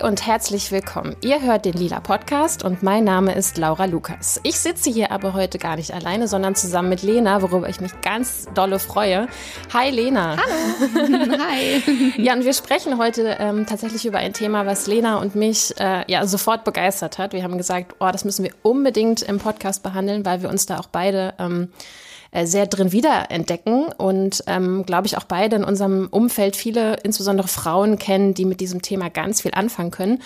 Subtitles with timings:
[0.00, 1.16] Hi und herzlich willkommen.
[1.22, 4.40] Ihr hört den Lila Podcast und mein Name ist Laura Lukas.
[4.42, 7.92] Ich sitze hier aber heute gar nicht alleine, sondern zusammen mit Lena, worüber ich mich
[8.02, 9.28] ganz dolle freue.
[9.72, 10.36] Hi Lena.
[10.36, 11.38] Hallo.
[11.38, 12.12] Hi.
[12.16, 16.04] Ja, und wir sprechen heute ähm, tatsächlich über ein Thema, was Lena und mich äh,
[16.10, 17.32] ja sofort begeistert hat.
[17.32, 20.78] Wir haben gesagt, oh, das müssen wir unbedingt im Podcast behandeln, weil wir uns da
[20.78, 26.08] auch beide ähm, äh, sehr drin wiederentdecken und ähm, glaube ich auch beide in unserem
[26.10, 30.20] Umfeld viele, insbesondere Frauen kennen, die mit diesem Thema ganz viel anfangen können.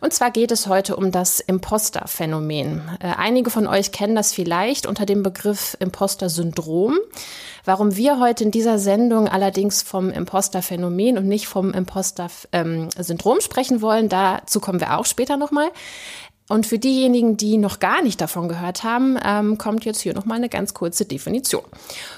[0.00, 2.82] Und zwar geht es heute um das Imposter-Phänomen.
[3.00, 6.98] Äh, einige von euch kennen das vielleicht unter dem Begriff Imposter-Syndrom.
[7.64, 13.82] Warum wir heute in dieser Sendung allerdings vom Imposter-Phänomen und nicht vom Imposter-Syndrom ähm, sprechen
[13.82, 15.70] wollen, dazu kommen wir auch später nochmal.
[16.48, 20.38] Und für diejenigen, die noch gar nicht davon gehört haben, ähm, kommt jetzt hier nochmal
[20.38, 21.64] eine ganz kurze Definition.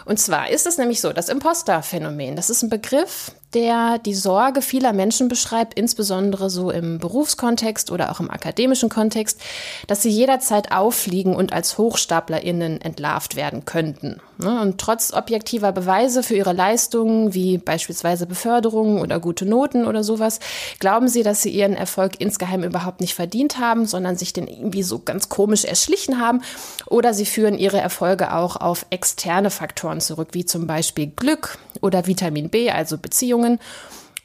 [0.06, 4.62] Und zwar ist es nämlich so, das Imposter-Phänomen, das ist ein Begriff, der die Sorge
[4.62, 9.40] vieler Menschen beschreibt, insbesondere so im Berufskontext oder auch im akademischen Kontext,
[9.86, 14.20] dass sie jederzeit auffliegen und als HochstaplerInnen entlarvt werden könnten.
[14.38, 14.60] Ne?
[14.60, 20.40] Und trotz objektiver Beweise für ihre Leistungen, wie beispielsweise Beförderungen oder gute Noten oder sowas,
[20.80, 24.82] glauben sie, dass sie ihren Erfolg insgeheim überhaupt nicht verdient haben, sondern sich den irgendwie
[24.82, 26.42] so ganz komisch erschlichen haben.
[26.86, 32.06] Oder sie führen ihre Erfolge auch auf externe Faktoren zurück, wie zum Beispiel Glück oder
[32.06, 33.58] Vitamin B, also Beziehungen Leistungen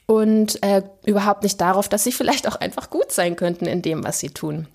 [0.05, 4.03] und äh, überhaupt nicht darauf, dass sie vielleicht auch einfach gut sein könnten in dem,
[4.03, 4.67] was sie tun.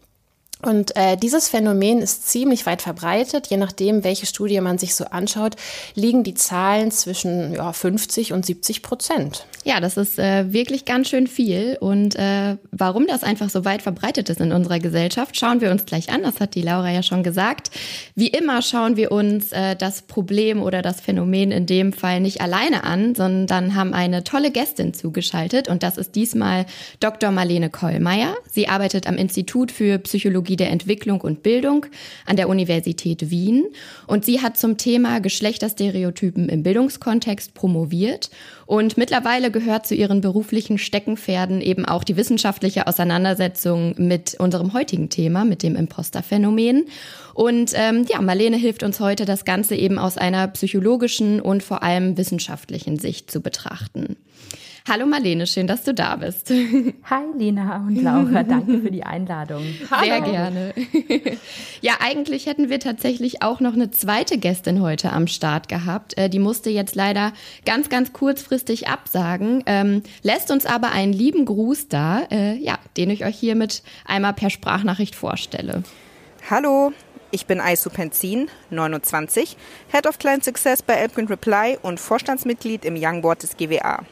[0.65, 3.48] Und äh, dieses Phänomen ist ziemlich weit verbreitet.
[3.48, 5.57] Je nachdem, welche Studie man sich so anschaut,
[5.95, 9.47] liegen die Zahlen zwischen ja, 50 und 70 Prozent.
[9.64, 11.77] Ja, das ist äh, wirklich ganz schön viel.
[11.80, 15.85] Und äh, warum das einfach so weit verbreitet ist in unserer Gesellschaft, schauen wir uns
[15.85, 16.23] gleich an.
[16.23, 17.70] Das hat die Laura ja schon gesagt.
[18.14, 22.41] Wie immer schauen wir uns äh, das Problem oder das Phänomen in dem Fall nicht
[22.41, 25.69] alleine an, sondern haben eine tolle Gästin zugeschaltet.
[25.69, 26.67] Und das ist diesmal
[27.01, 27.31] Dr.
[27.31, 28.35] Marlene Kollmeier.
[28.51, 31.87] Sie arbeitet am Institut für Psychologie Psychologie der Entwicklung und Bildung
[32.27, 33.67] an der Universität Wien.
[34.07, 38.31] Und sie hat zum Thema Geschlechterstereotypen im Bildungskontext promoviert.
[38.67, 45.09] Und mittlerweile gehört zu ihren beruflichen Steckenpferden eben auch die wissenschaftliche Auseinandersetzung mit unserem heutigen
[45.11, 46.87] Thema, mit dem Imposterphänomen.
[47.35, 51.83] Und ähm, ja, Marlene hilft uns heute, das Ganze eben aus einer psychologischen und vor
[51.83, 54.17] allem wissenschaftlichen Sicht zu betrachten.
[54.86, 56.50] Hallo Marlene, schön, dass du da bist.
[57.05, 59.64] Hi Lina und Laura, danke für die Einladung.
[59.90, 60.05] Hallo.
[60.05, 60.74] Sehr gerne.
[61.80, 66.18] Ja, eigentlich hätten wir tatsächlich auch noch eine zweite Gästin heute am Start gehabt.
[66.18, 67.33] Äh, die musste jetzt leider
[67.64, 73.08] ganz, ganz kurzfristig absagen, ähm, lässt uns aber einen lieben Gruß da, äh, ja, den
[73.08, 75.83] ich euch hiermit einmal per Sprachnachricht vorstelle.
[76.51, 76.92] Hallo,
[77.30, 79.56] ich bin Aisu Penzin, 29,
[79.90, 84.05] Head of Client Success bei Elpkin Reply und Vorstandsmitglied im Young Board des GWA.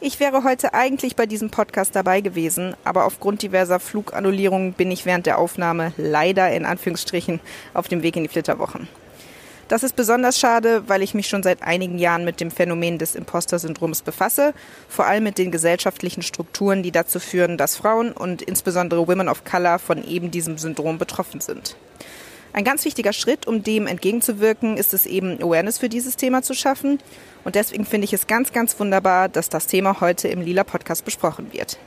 [0.00, 5.04] Ich wäre heute eigentlich bei diesem Podcast dabei gewesen, aber aufgrund diverser Flugannullierungen bin ich
[5.06, 7.40] während der Aufnahme leider in Anführungsstrichen
[7.74, 8.86] auf dem Weg in die Flitterwochen.
[9.66, 13.16] Das ist besonders schade, weil ich mich schon seit einigen Jahren mit dem Phänomen des
[13.16, 14.54] Imposter-Syndroms befasse,
[14.88, 19.42] vor allem mit den gesellschaftlichen Strukturen, die dazu führen, dass Frauen und insbesondere Women of
[19.42, 21.76] Color von eben diesem Syndrom betroffen sind.
[22.52, 26.54] Ein ganz wichtiger Schritt, um dem entgegenzuwirken, ist es eben, Awareness für dieses Thema zu
[26.54, 26.98] schaffen.
[27.44, 31.04] Und deswegen finde ich es ganz, ganz wunderbar, dass das Thema heute im Lila Podcast
[31.04, 31.78] besprochen wird.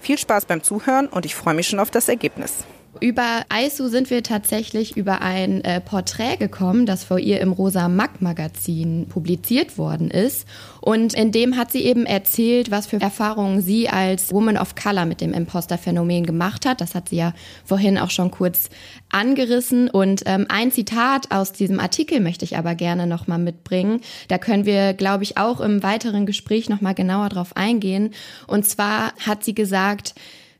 [0.00, 2.64] Viel Spaß beim Zuhören und ich freue mich schon auf das Ergebnis.
[3.00, 7.88] Über Aisu sind wir tatsächlich über ein äh, Porträt gekommen, das vor ihr im Rosa
[7.88, 10.46] Mack Magazin publiziert worden ist.
[10.82, 15.06] Und in dem hat sie eben erzählt, was für Erfahrungen sie als Woman of Color
[15.06, 16.82] mit dem Imposter-Phänomen gemacht hat.
[16.82, 17.32] Das hat sie ja
[17.64, 18.68] vorhin auch schon kurz
[19.10, 19.88] angerissen.
[19.88, 24.02] Und ähm, ein Zitat aus diesem Artikel möchte ich aber gerne nochmal mitbringen.
[24.28, 28.10] Da können wir, glaube ich, auch im weiteren Gespräch nochmal genauer drauf eingehen.
[28.46, 30.14] Und zwar hat sie gesagt,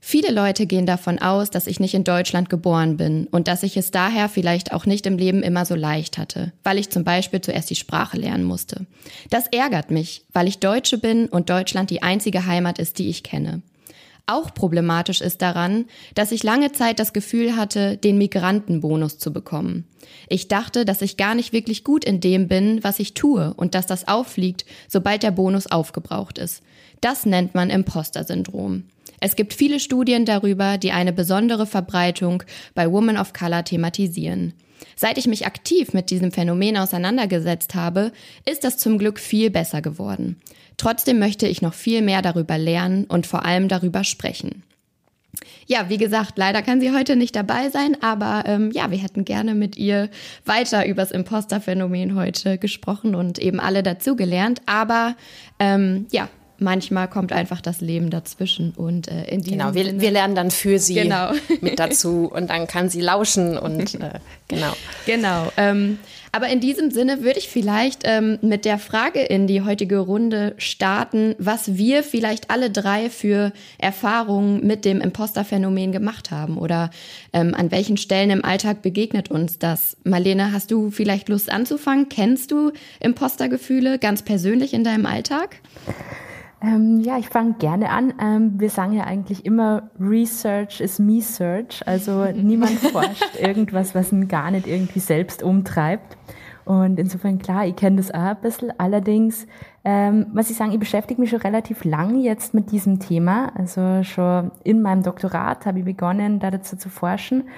[0.05, 3.77] Viele Leute gehen davon aus, dass ich nicht in Deutschland geboren bin und dass ich
[3.77, 7.41] es daher vielleicht auch nicht im Leben immer so leicht hatte, weil ich zum Beispiel
[7.41, 8.85] zuerst die Sprache lernen musste.
[9.31, 13.23] Das ärgert mich, weil ich Deutsche bin und Deutschland die einzige Heimat ist, die ich
[13.23, 13.63] kenne.
[14.27, 15.85] Auch problematisch ist daran,
[16.17, 19.87] dass ich lange Zeit das Gefühl hatte, den Migrantenbonus zu bekommen.
[20.29, 23.77] Ich dachte, dass ich gar nicht wirklich gut in dem bin, was ich tue und
[23.77, 26.61] dass das auffliegt, sobald der Bonus aufgebraucht ist.
[27.01, 28.83] Das nennt man Imposter-Syndrom.
[29.25, 32.43] Es gibt viele Studien darüber, die eine besondere Verbreitung
[32.75, 34.53] bei Women of Color thematisieren.
[34.97, 38.11] Seit ich mich aktiv mit diesem Phänomen auseinandergesetzt habe,
[38.45, 40.41] ist das zum Glück viel besser geworden.
[40.77, 44.65] Trotzdem möchte ich noch viel mehr darüber lernen und vor allem darüber sprechen.
[45.69, 49.25] Ja, wie gesagt, leider kann sie heute nicht dabei sein, aber ähm, ja, wir hätten
[49.25, 50.11] gerne mit ihr
[50.45, 54.63] weiter übers Imposter-Phänomen heute gesprochen und eben alle dazugelernt.
[54.67, 55.15] Aber
[55.61, 56.29] ähm, ja,
[56.63, 60.51] manchmal kommt einfach das Leben dazwischen und äh, in diesem Genau, wir, wir lernen dann
[60.51, 61.33] für sie Genau.
[61.61, 64.73] mit dazu und dann kann sie lauschen und äh, genau.
[65.07, 65.53] Genau.
[65.57, 65.99] Ähm,
[66.35, 70.55] aber in diesem Sinne würde ich vielleicht ähm, mit der Frage in die heutige Runde
[70.57, 76.89] starten, was wir vielleicht alle drei für Erfahrungen mit dem Imposter-Phänomen gemacht haben oder
[77.35, 79.99] ähm, an welchen Stellen im Alltag begegnet uns das.
[80.05, 82.09] Marlene, hast du vielleicht Lust anzufangen?
[82.09, 85.57] Kennst du Impostergefühle ganz persönlich in deinem Alltag?
[86.63, 88.15] Ähm, ja, ich fange gerne an.
[88.21, 91.87] Ähm, wir sagen ja eigentlich immer, Research is me search.
[91.87, 96.17] Also niemand forscht irgendwas, was ihn gar nicht irgendwie selbst umtreibt.
[96.65, 98.73] Und insofern, klar, ich kenne das auch ein bisschen.
[98.79, 99.49] Allerdings,
[99.85, 103.51] ähm, was ich sagen, ich beschäftige mich schon relativ lang jetzt mit diesem Thema.
[103.57, 107.49] Also schon in meinem Doktorat habe ich begonnen, da dazu zu forschen.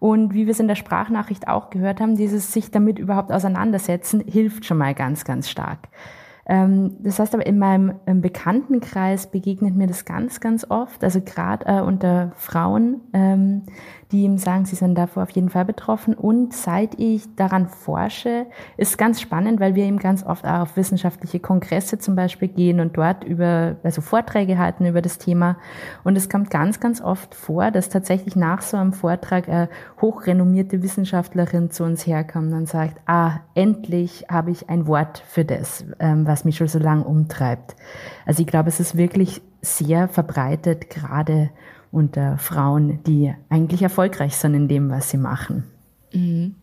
[0.00, 4.20] Und wie wir es in der Sprachnachricht auch gehört haben, dieses sich damit überhaupt auseinandersetzen,
[4.26, 5.80] hilft schon mal ganz, ganz stark.
[6.46, 11.20] Ähm, das heißt aber, in meinem ähm, Bekanntenkreis begegnet mir das ganz, ganz oft, also
[11.20, 13.62] gerade äh, unter Frauen, ähm,
[14.14, 16.14] die ihm sagen, sie sind davor auf jeden Fall betroffen.
[16.14, 18.46] Und seit ich daran forsche,
[18.76, 22.78] ist ganz spannend, weil wir eben ganz oft auch auf wissenschaftliche Kongresse zum Beispiel gehen
[22.78, 25.56] und dort über, also Vorträge halten über das Thema.
[26.04, 29.68] Und es kommt ganz, ganz oft vor, dass tatsächlich nach so einem Vortrag eine
[30.00, 35.84] hochrenommierte Wissenschaftlerin zu uns herkommt und sagt, ah, endlich habe ich ein Wort für das,
[35.98, 37.74] ähm, was mich schon so lange umtreibt.
[38.26, 41.50] Also ich glaube, es ist wirklich sehr verbreitet, gerade
[41.94, 45.64] unter Frauen, die eigentlich erfolgreich sind in dem, was sie machen.
[46.12, 46.56] Mhm.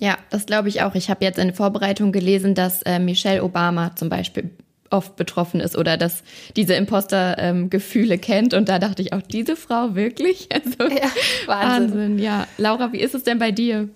[0.00, 0.94] Ja, das glaube ich auch.
[0.94, 4.50] Ich habe jetzt in Vorbereitung gelesen, dass äh, Michelle Obama zum Beispiel
[4.90, 6.22] oft betroffen ist oder dass
[6.56, 8.54] diese Imposter-Gefühle ähm, kennt.
[8.54, 10.48] Und da dachte ich auch, diese Frau wirklich?
[10.58, 11.10] Also, Ja,
[11.46, 11.90] Wahnsinn.
[11.90, 12.18] Wahnsinn.
[12.18, 13.88] Ja, Laura, wie ist es denn bei dir?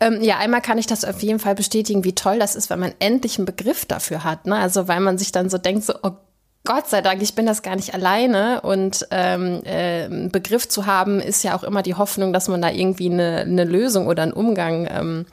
[0.00, 2.78] Ähm, ja, einmal kann ich das auf jeden Fall bestätigen, wie toll das ist, wenn
[2.78, 4.46] man endlich einen Begriff dafür hat.
[4.46, 4.54] Ne?
[4.54, 6.12] Also weil man sich dann so denkt, so, oh
[6.66, 8.62] Gott sei Dank, ich bin das gar nicht alleine.
[8.62, 12.70] Und ähm, äh, Begriff zu haben, ist ja auch immer die Hoffnung, dass man da
[12.70, 15.26] irgendwie eine, eine Lösung oder einen Umgang ähm,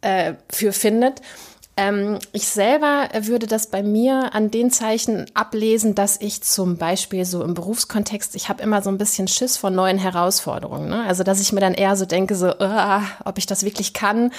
[0.00, 1.20] äh, für findet.
[1.78, 7.24] Ähm, ich selber würde das bei mir an den Zeichen ablesen, dass ich zum Beispiel
[7.24, 10.88] so im Berufskontext, ich habe immer so ein bisschen Schiss vor neuen Herausforderungen.
[10.88, 11.04] Ne?
[11.06, 14.32] Also dass ich mir dann eher so denke, so, uh, ob ich das wirklich kann,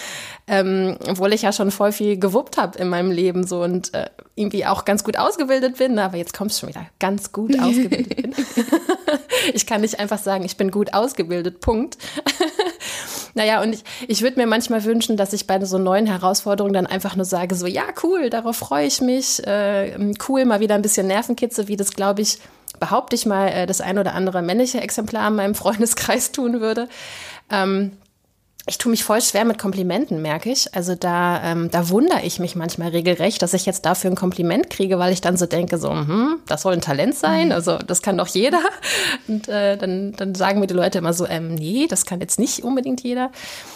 [0.48, 4.10] ähm, obwohl ich ja schon voll viel gewuppt habe in meinem Leben so und äh,
[4.36, 5.98] irgendwie auch ganz gut ausgebildet bin.
[5.98, 8.36] Aber jetzt kommt es schon wieder, ganz gut ausgebildet bin.
[9.54, 11.98] ich kann nicht einfach sagen, ich bin gut ausgebildet, Punkt.
[13.40, 16.86] Naja, und ich, ich würde mir manchmal wünschen, dass ich bei so neuen Herausforderungen dann
[16.86, 19.98] einfach nur sage, so, ja, cool, darauf freue ich mich, äh,
[20.28, 22.40] cool, mal wieder ein bisschen Nervenkitze, wie das, glaube ich,
[22.82, 26.90] behaupte ich mal, äh, das ein oder andere männliche Exemplar in meinem Freundeskreis tun würde.
[27.50, 27.94] Ähm,
[28.70, 30.76] ich tue mich voll schwer mit Komplimenten, merke ich.
[30.76, 34.70] Also da, ähm, da wundere ich mich manchmal regelrecht, dass ich jetzt dafür ein Kompliment
[34.70, 38.04] kriege, weil ich dann so denke, so, hm, das soll ein Talent sein, also das
[38.04, 38.62] kann doch jeder.
[39.28, 42.38] Und äh, dann, dann sagen mir die Leute immer so, ähm, nee, das kann jetzt
[42.38, 43.32] nicht unbedingt jeder.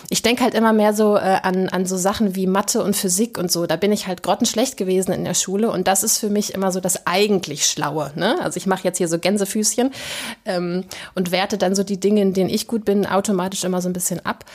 [0.09, 3.39] Ich denke halt immer mehr so äh, an, an so Sachen wie Mathe und Physik
[3.39, 3.65] und so.
[3.65, 6.71] Da bin ich halt grottenschlecht gewesen in der Schule und das ist für mich immer
[6.71, 8.11] so das eigentlich Schlaue.
[8.15, 8.37] Ne?
[8.43, 9.89] Also ich mache jetzt hier so Gänsefüßchen
[10.45, 10.83] ähm,
[11.15, 13.93] und werte dann so die Dinge, in denen ich gut bin, automatisch immer so ein
[13.93, 14.45] bisschen ab.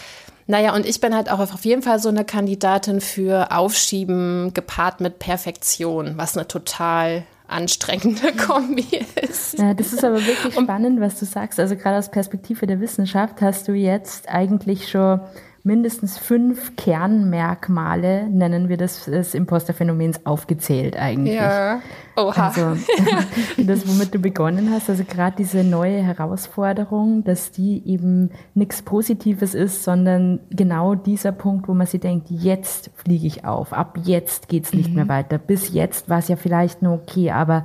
[0.50, 5.02] Naja, und ich bin halt auch auf jeden Fall so eine Kandidatin für Aufschieben gepaart
[5.02, 9.58] mit Perfektion, was eine total anstrengende Kombi ist.
[9.58, 11.60] Ja, das ist aber wirklich spannend, was du sagst.
[11.60, 15.20] Also gerade aus Perspektive der Wissenschaft hast du jetzt eigentlich schon
[15.68, 21.34] mindestens fünf Kernmerkmale, nennen wir das, des Imposterphänomens, aufgezählt eigentlich.
[21.34, 21.80] Ja,
[22.16, 22.48] oha.
[22.48, 22.76] Also
[23.58, 29.54] das, womit du begonnen hast, also gerade diese neue Herausforderung, dass die eben nichts Positives
[29.54, 34.48] ist, sondern genau dieser Punkt, wo man sich denkt, jetzt fliege ich auf, ab jetzt
[34.48, 34.94] geht's nicht Mhm.
[34.96, 35.36] mehr weiter.
[35.38, 37.64] Bis jetzt war es ja vielleicht nur okay, aber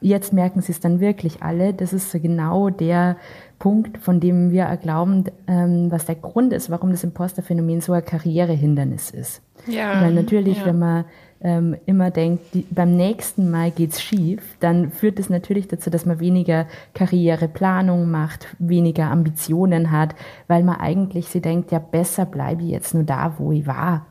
[0.00, 1.74] jetzt merken sie es dann wirklich alle.
[1.74, 3.16] Das ist so genau der
[3.62, 8.04] Punkt, von dem wir glauben, ähm, was der Grund ist, warum das Imposterphänomen so ein
[8.04, 9.40] Karrierehindernis ist.
[9.68, 10.66] Ja, Weil natürlich, ja.
[10.66, 11.04] wenn man
[11.40, 16.06] ähm, immer denkt, die, beim nächsten Mal geht's schief, dann führt es natürlich dazu, dass
[16.06, 20.16] man weniger Karriereplanung macht, weniger Ambitionen hat,
[20.48, 24.06] weil man eigentlich sie denkt, ja besser bleibe ich jetzt nur da, wo ich war.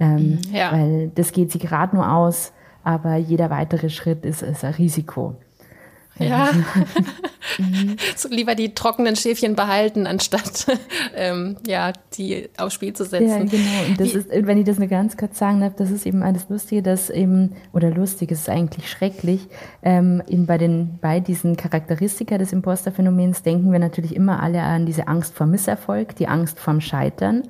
[0.00, 0.72] Ähm, Ja.
[0.72, 2.52] Weil das geht sich gerade nur aus,
[2.82, 5.36] aber jeder weitere Schritt ist, ist ein Risiko.
[6.18, 6.50] Ja.
[8.16, 10.66] so lieber die trockenen Schäfchen behalten, anstatt
[11.14, 13.28] ähm, ja, die aufs Spiel zu setzen.
[13.28, 13.88] Ja, genau.
[13.88, 16.48] Und das ist, wenn ich das nur ganz kurz sagen darf, das ist eben alles
[16.48, 19.46] Lustige, dass eben, oder lustig, es ist eigentlich schrecklich,
[19.82, 24.86] ähm, eben bei den, bei diesen Charakteristika des Imposterphänomens denken wir natürlich immer alle an
[24.86, 27.44] diese Angst vor Misserfolg, die Angst vorm Scheitern.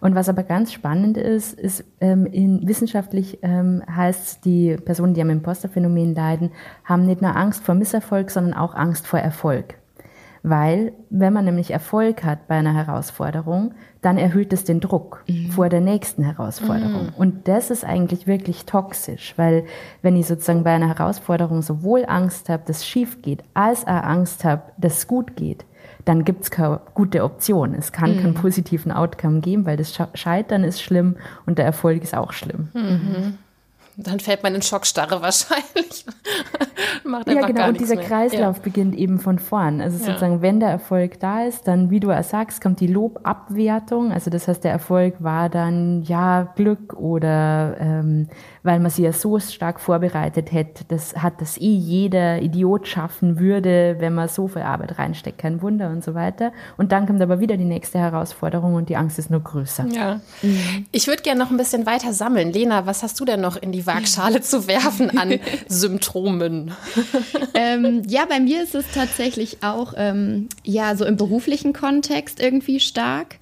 [0.00, 5.20] Und was aber ganz spannend ist, ist ähm, in, wissenschaftlich ähm, heißt, die Personen, die
[5.20, 6.52] am Imposterphänomen leiden,
[6.84, 9.74] haben nicht nur Angst vor Misserfolg, sondern auch Angst vor Erfolg.
[10.42, 15.50] Weil, wenn man nämlich Erfolg hat bei einer Herausforderung, dann erhöht es den Druck mhm.
[15.50, 17.08] vor der nächsten Herausforderung.
[17.08, 17.14] Mhm.
[17.14, 19.64] Und das ist eigentlich wirklich toxisch, weil
[20.00, 24.02] wenn ich sozusagen bei einer Herausforderung sowohl Angst habe, dass es schief geht, als auch
[24.02, 25.66] Angst habe, dass es gut geht,
[26.04, 27.74] dann gibt es keine gute Option.
[27.74, 28.22] Es kann mhm.
[28.22, 31.16] keinen positiven Outcome geben, weil das Scheitern ist schlimm
[31.46, 32.68] und der Erfolg ist auch schlimm.
[32.72, 33.38] Mhm.
[34.02, 36.06] Dann fällt man in Schockstarre wahrscheinlich.
[37.04, 37.68] Macht ja, genau.
[37.68, 38.04] und dieser mehr.
[38.04, 38.62] Kreislauf ja.
[38.62, 39.80] beginnt eben von vorn.
[39.80, 40.42] Also sozusagen, ja.
[40.42, 44.12] wenn der Erfolg da ist, dann, wie du sagst, kommt die Lobabwertung.
[44.12, 48.28] Also das heißt, der Erfolg war dann ja Glück oder ähm,
[48.62, 50.84] weil man sie ja so stark vorbereitet hätte.
[50.88, 55.38] Das hat das eh jeder Idiot schaffen würde, wenn man so viel Arbeit reinsteckt.
[55.38, 56.52] Kein Wunder und so weiter.
[56.76, 59.86] Und dann kommt aber wieder die nächste Herausforderung und die Angst ist nur größer.
[59.92, 60.20] Ja.
[60.42, 60.86] Mhm.
[60.92, 62.52] Ich würde gerne noch ein bisschen weiter sammeln.
[62.52, 66.72] Lena, was hast du denn noch in die Waagschale zu werfen an Symptomen?
[67.54, 72.80] ähm, ja, bei mir ist es tatsächlich auch ähm, ja so im beruflichen Kontext irgendwie
[72.80, 73.36] stark.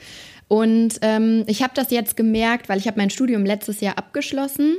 [0.47, 4.79] Und ähm, ich habe das jetzt gemerkt, weil ich habe mein Studium letztes Jahr abgeschlossen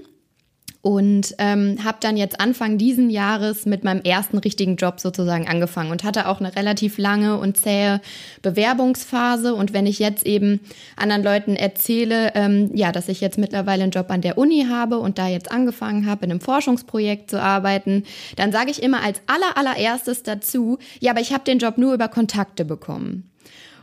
[0.81, 5.91] und ähm, habe dann jetzt Anfang diesen Jahres mit meinem ersten richtigen Job sozusagen angefangen
[5.91, 7.99] und hatte auch eine relativ lange und zähe
[8.41, 9.53] Bewerbungsphase.
[9.53, 10.61] Und wenn ich jetzt eben
[10.95, 14.99] anderen Leuten erzähle, ähm, ja, dass ich jetzt mittlerweile einen Job an der Uni habe
[14.99, 18.03] und da jetzt angefangen habe, in einem Forschungsprojekt zu arbeiten,
[18.37, 21.93] dann sage ich immer als aller allererstes dazu, ja, aber ich habe den Job nur
[21.93, 23.28] über Kontakte bekommen.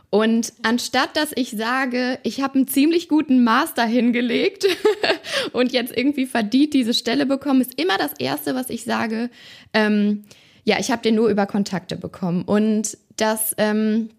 [0.09, 4.65] Und anstatt dass ich sage, ich habe einen ziemlich guten Master hingelegt
[5.51, 9.29] und jetzt irgendwie verdient diese Stelle bekommen, ist immer das Erste, was ich sage,
[9.73, 10.23] ähm,
[10.63, 12.43] ja, ich habe den nur über Kontakte bekommen.
[12.43, 14.09] Und das ähm,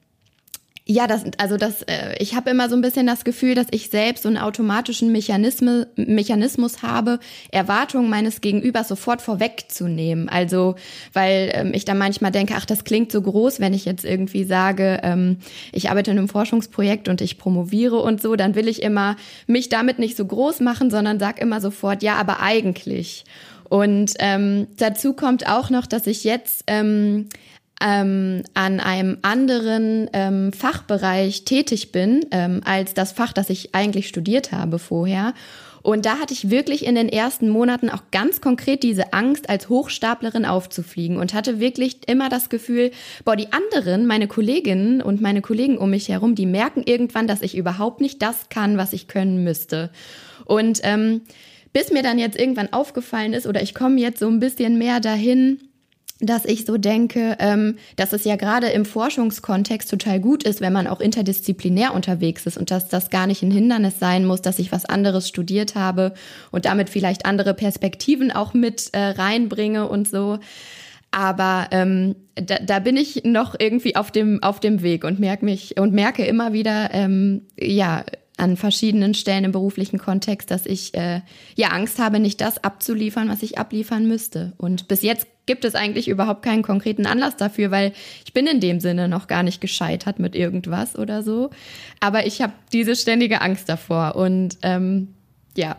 [0.90, 3.90] ja, das, also das, äh, ich habe immer so ein bisschen das Gefühl, dass ich
[3.90, 7.18] selbst so einen automatischen Mechanismus, Mechanismus habe,
[7.50, 10.30] Erwartungen meines Gegenübers sofort vorwegzunehmen.
[10.30, 10.76] Also,
[11.12, 14.44] weil ähm, ich dann manchmal denke, ach, das klingt so groß, wenn ich jetzt irgendwie
[14.44, 15.40] sage, ähm,
[15.72, 19.16] ich arbeite in einem Forschungsprojekt und ich promoviere und so, dann will ich immer
[19.46, 23.26] mich damit nicht so groß machen, sondern sag immer sofort, ja, aber eigentlich.
[23.68, 27.28] Und ähm, dazu kommt auch noch, dass ich jetzt ähm,
[27.82, 34.08] ähm, an einem anderen ähm, Fachbereich tätig bin, ähm, als das Fach, das ich eigentlich
[34.08, 35.34] studiert habe vorher.
[35.82, 39.68] Und da hatte ich wirklich in den ersten Monaten auch ganz konkret diese Angst, als
[39.68, 42.90] Hochstaplerin aufzufliegen und hatte wirklich immer das Gefühl,
[43.24, 47.42] boah, die anderen, meine Kolleginnen und meine Kollegen um mich herum, die merken irgendwann, dass
[47.42, 49.90] ich überhaupt nicht das kann, was ich können müsste.
[50.44, 51.22] Und ähm,
[51.72, 55.00] bis mir dann jetzt irgendwann aufgefallen ist oder ich komme jetzt so ein bisschen mehr
[55.00, 55.58] dahin,
[56.20, 60.72] dass ich so denke, ähm, dass es ja gerade im Forschungskontext total gut ist, wenn
[60.72, 64.58] man auch interdisziplinär unterwegs ist und dass das gar nicht ein Hindernis sein muss, dass
[64.58, 66.14] ich was anderes studiert habe
[66.50, 70.38] und damit vielleicht andere Perspektiven auch mit äh, reinbringe und so.
[71.10, 75.44] Aber ähm, da, da bin ich noch irgendwie auf dem auf dem Weg und merke
[75.44, 78.04] mich und merke immer wieder, ähm, ja,
[78.38, 81.20] an verschiedenen Stellen im beruflichen Kontext, dass ich äh,
[81.56, 84.52] ja Angst habe, nicht das abzuliefern, was ich abliefern müsste.
[84.56, 87.92] Und bis jetzt gibt es eigentlich überhaupt keinen konkreten Anlass dafür, weil
[88.24, 91.50] ich bin in dem Sinne noch gar nicht gescheitert mit irgendwas oder so.
[92.00, 95.14] Aber ich habe diese ständige Angst davor und ähm,
[95.56, 95.76] ja.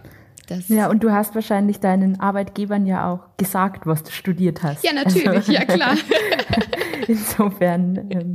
[0.50, 4.84] Das ja, und du hast wahrscheinlich deinen Arbeitgebern ja auch gesagt, was du studiert hast.
[4.84, 5.96] Ja, natürlich, also, ja klar.
[7.08, 8.34] Insofern, ähm,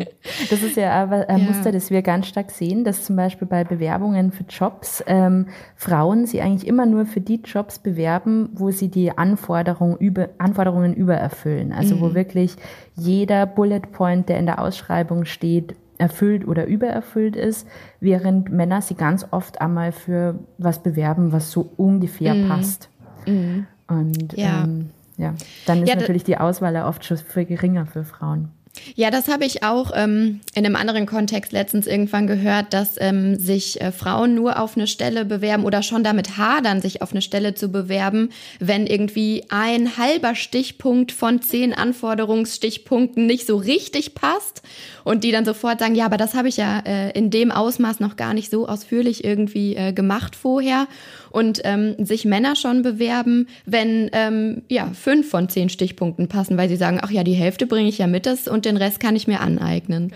[0.51, 1.45] das ist ja aber ein ja.
[1.45, 6.27] Muster, das wir ganz stark sehen, dass zum Beispiel bei Bewerbungen für Jobs ähm, Frauen
[6.27, 11.73] sie eigentlich immer nur für die Jobs bewerben, wo sie die Anforderungen, über, Anforderungen übererfüllen.
[11.73, 12.01] Also mhm.
[12.01, 12.57] wo wirklich
[12.97, 17.67] jeder Bullet Point, der in der Ausschreibung steht, erfüllt oder übererfüllt ist,
[17.99, 22.49] während Männer sie ganz oft einmal für was bewerben, was so ungefähr mm.
[22.49, 22.91] passt.
[23.27, 23.61] Mm.
[23.89, 24.65] Und ja.
[24.65, 25.33] Ähm, ja,
[25.67, 28.51] dann ist ja, natürlich die Auswahl ja oft schon viel geringer für Frauen.
[28.97, 33.39] Ja, das habe ich auch ähm, in einem anderen Kontext letztens irgendwann gehört, dass ähm,
[33.39, 37.23] sich äh, Frauen nur auf eine Stelle bewerben oder schon damit hadern, sich auf eine
[37.23, 44.63] Stelle zu bewerben, wenn irgendwie ein halber Stichpunkt von zehn Anforderungsstichpunkten nicht so richtig passt
[45.05, 48.01] und die dann sofort sagen, ja, aber das habe ich ja äh, in dem Ausmaß
[48.01, 50.89] noch gar nicht so ausführlich irgendwie äh, gemacht vorher.
[51.35, 56.69] Und ähm, sich Männer schon bewerben, wenn ähm, ja fünf von zehn Stichpunkten passen, weil
[56.69, 59.17] sie sagen, ach ja, die Hälfte bringe ich ja mit das und den Rest kann
[59.17, 60.13] ich mir aneignen.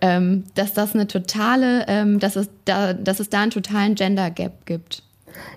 [0.00, 4.30] Ähm, dass das eine totale, ähm, dass es da, dass es da einen totalen Gender
[4.30, 5.03] Gap gibt.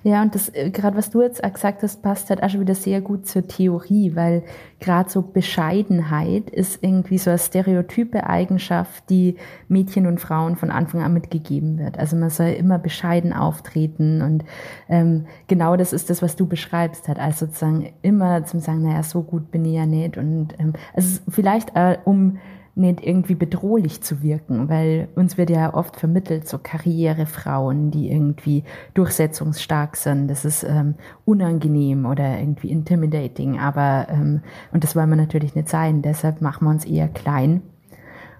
[0.03, 2.75] Ja, und das, äh, gerade was du jetzt gesagt hast, passt halt auch schon wieder
[2.75, 4.43] sehr gut zur Theorie, weil
[4.79, 11.01] gerade so Bescheidenheit ist irgendwie so eine stereotype Eigenschaft, die Mädchen und Frauen von Anfang
[11.01, 11.98] an mitgegeben wird.
[11.98, 14.43] Also man soll immer bescheiden auftreten und
[14.89, 17.19] ähm, genau das ist das, was du beschreibst hat.
[17.19, 20.17] Also sozusagen immer zum sagen, naja, so gut bin ich ja nicht.
[20.17, 22.38] Und ähm, also vielleicht äh, um
[22.77, 28.63] nicht irgendwie bedrohlich zu wirken, weil uns wird ja oft vermittelt, so Karrierefrauen, die irgendwie
[28.93, 34.41] durchsetzungsstark sind, das ist ähm, unangenehm oder irgendwie intimidating, aber, ähm,
[34.72, 37.62] und das wollen wir natürlich nicht sein, deshalb machen wir uns eher klein.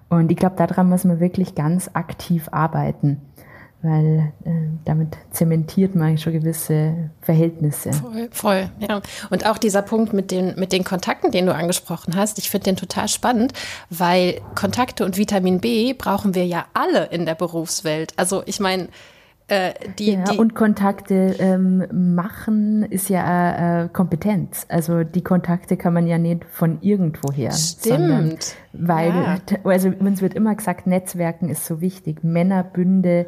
[0.08, 3.20] Und ich glaube, daran muss man wirklich ganz aktiv arbeiten
[3.82, 4.50] weil äh,
[4.84, 7.92] damit zementiert man schon gewisse Verhältnisse.
[7.92, 9.00] Voll, voll, ja.
[9.30, 12.64] Und auch dieser Punkt mit den, mit den Kontakten, den du angesprochen hast, ich finde
[12.64, 13.52] den total spannend,
[13.90, 18.12] weil Kontakte und Vitamin B brauchen wir ja alle in der Berufswelt.
[18.16, 18.88] Also ich meine,
[19.50, 24.66] äh, die, ja, die und Kontakte ähm, machen ist ja äh, Kompetenz.
[24.68, 27.52] Also die Kontakte kann man ja nicht von irgendwoher.
[27.52, 28.56] Stimmt.
[28.74, 29.38] Weil, ja.
[29.64, 32.22] also uns wird immer gesagt, Netzwerken ist so wichtig.
[32.22, 33.26] Männerbünde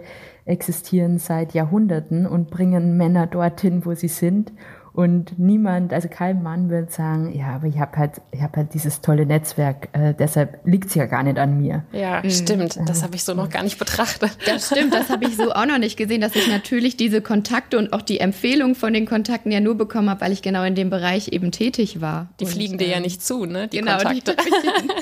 [0.50, 4.52] existieren seit Jahrhunderten und bringen Männer dorthin, wo sie sind.
[4.92, 8.74] Und niemand, also kein Mann wird sagen, ja, aber ich habe halt, ich habe halt
[8.74, 11.84] dieses tolle Netzwerk, äh, deshalb liegt es ja gar nicht an mir.
[11.92, 12.30] Ja, mhm.
[12.30, 12.78] stimmt.
[12.86, 14.36] Das habe ich so noch gar nicht betrachtet.
[14.46, 17.78] Das stimmt, das habe ich so auch noch nicht gesehen, dass ich natürlich diese Kontakte
[17.78, 20.74] und auch die Empfehlung von den Kontakten ja nur bekommen habe, weil ich genau in
[20.74, 22.28] dem Bereich eben tätig war.
[22.40, 23.68] Die und, fliegen dir ja ähm, nicht zu, ne?
[23.68, 24.36] Die genau, Kontakte.
[24.36, 24.50] Die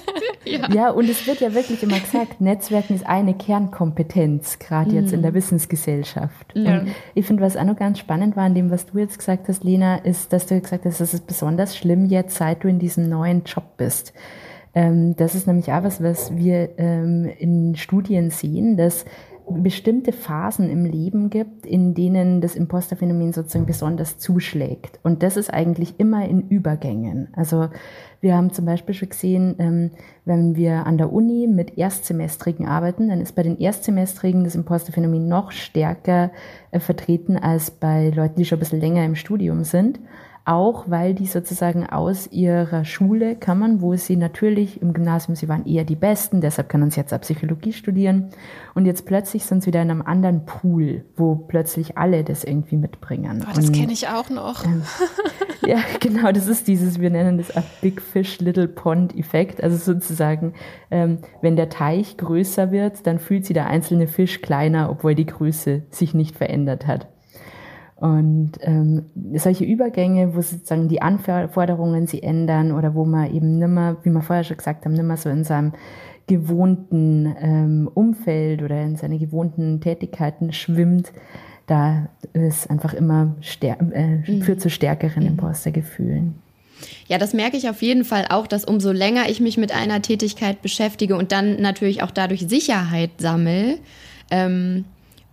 [0.51, 0.69] ja.
[0.73, 4.97] ja, und es wird ja wirklich immer gesagt, Netzwerken ist eine Kernkompetenz, gerade mhm.
[4.97, 5.37] jetzt in der mhm.
[5.37, 6.53] Wissensgesellschaft.
[6.55, 6.81] Ja.
[6.81, 9.49] Und ich finde, was auch noch ganz spannend war an dem, was du jetzt gesagt
[9.49, 12.69] hast, Lena, Lena, ist, dass du gesagt hast, es ist besonders schlimm jetzt, seit du
[12.69, 14.13] in diesem neuen Job bist.
[14.75, 19.05] Ähm, das ist nämlich auch was, was wir ähm, in Studien sehen, dass
[19.49, 24.99] bestimmte Phasen im Leben gibt, in denen das Imposterphänomen sozusagen besonders zuschlägt.
[25.05, 27.29] Und das ist eigentlich immer in Übergängen.
[27.35, 27.69] Also
[28.21, 29.91] wir haben zum Beispiel schon gesehen, ähm,
[30.25, 35.29] wenn wir an der Uni mit Erstsemestrigen arbeiten, dann ist bei den Erstsemestrigen das Imposterphänomen
[35.29, 36.31] noch stärker
[36.71, 40.01] äh, vertreten als bei Leuten, die schon ein bisschen länger im Studium sind
[40.49, 45.67] auch weil die sozusagen aus ihrer Schule kamen, wo sie natürlich im Gymnasium, sie waren
[45.67, 48.31] eher die Besten, deshalb können sie jetzt auch Psychologie studieren.
[48.75, 52.77] Und jetzt plötzlich sind sie wieder in einem anderen Pool, wo plötzlich alle das irgendwie
[52.77, 53.45] mitbringen.
[53.47, 54.65] Oh, das kenne ich auch noch.
[54.65, 54.83] Ähm,
[55.67, 59.63] ja, genau, das ist dieses, wir nennen das a Big Fish Little Pond Effekt.
[59.63, 60.55] Also sozusagen,
[60.91, 65.27] ähm, wenn der Teich größer wird, dann fühlt sich der einzelne Fisch kleiner, obwohl die
[65.27, 67.07] Größe sich nicht verändert hat.
[68.01, 73.97] Und ähm, solche Übergänge, wo sozusagen die Anforderungen sie ändern oder wo man eben nimmer,
[74.05, 75.73] wie wir vorher schon gesagt haben, nimmer so in seinem
[76.29, 81.13] gewohnten ähm, Umfeld oder in seine gewohnten Tätigkeiten schwimmt,
[81.67, 83.75] da ist einfach immer äh,
[84.27, 84.43] mhm.
[84.43, 85.31] führt zu stärkeren mhm.
[85.31, 86.35] Impostergefühlen.
[87.09, 90.01] Ja, das merke ich auf jeden Fall auch, dass umso länger ich mich mit einer
[90.03, 93.79] Tätigkeit beschäftige und dann natürlich auch dadurch Sicherheit sammle,
[94.31, 94.85] ähm,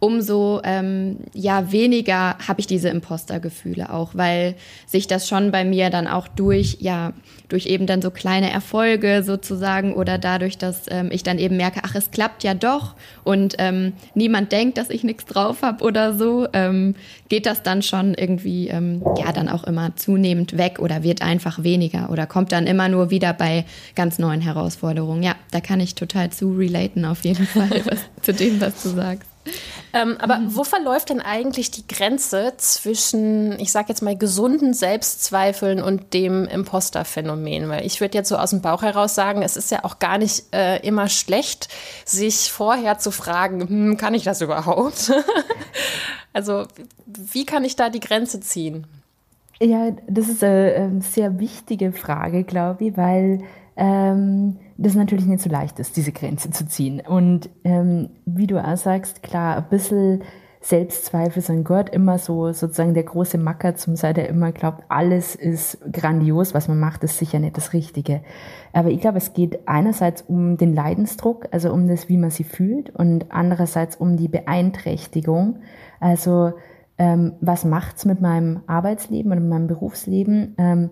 [0.05, 4.53] umso ähm, ja weniger habe ich diese Impostergefühle auch, weil
[4.85, 7.13] sich das schon bei mir dann auch durch ja
[7.49, 11.79] durch eben dann so kleine Erfolge sozusagen oder dadurch, dass ähm, ich dann eben merke,
[11.83, 16.13] ach es klappt ja doch und ähm, niemand denkt, dass ich nichts drauf habe oder
[16.13, 16.93] so, ähm,
[17.27, 21.63] geht das dann schon irgendwie ähm, ja dann auch immer zunehmend weg oder wird einfach
[21.63, 23.65] weniger oder kommt dann immer nur wieder bei
[23.95, 25.23] ganz neuen Herausforderungen.
[25.23, 28.89] Ja, da kann ich total zu relaten auf jeden Fall was, zu dem, was du
[28.89, 29.34] sagst.
[29.93, 30.55] Ähm, aber mhm.
[30.55, 36.45] wo verläuft denn eigentlich die Grenze zwischen, ich sage jetzt mal, gesunden Selbstzweifeln und dem
[36.45, 37.69] Imposterphänomen?
[37.69, 40.17] Weil ich würde jetzt so aus dem Bauch heraus sagen, es ist ja auch gar
[40.17, 41.69] nicht äh, immer schlecht,
[42.03, 45.11] sich vorher zu fragen, hm, kann ich das überhaupt?
[46.33, 46.65] also
[47.05, 48.87] wie kann ich da die Grenze ziehen?
[49.61, 53.43] Ja, das ist eine sehr wichtige Frage, glaube ich, weil
[53.75, 57.01] ähm, das natürlich nicht so leicht ist, diese Grenze zu ziehen.
[57.01, 60.23] Und ähm, wie du auch sagst, klar, ein bisschen
[60.65, 65.35] Selbstzweifel sind Gott immer so sozusagen der große Macker zum Sein, der immer glaubt, alles
[65.35, 68.21] ist grandios, was man macht, ist sicher nicht das Richtige.
[68.73, 72.47] Aber ich glaube, es geht einerseits um den Leidensdruck, also um das, wie man sich
[72.47, 75.59] fühlt, und andererseits um die Beeinträchtigung.
[75.99, 76.53] Also
[76.97, 80.55] ähm, was macht's mit meinem Arbeitsleben und meinem Berufsleben?
[80.57, 80.89] Ähm,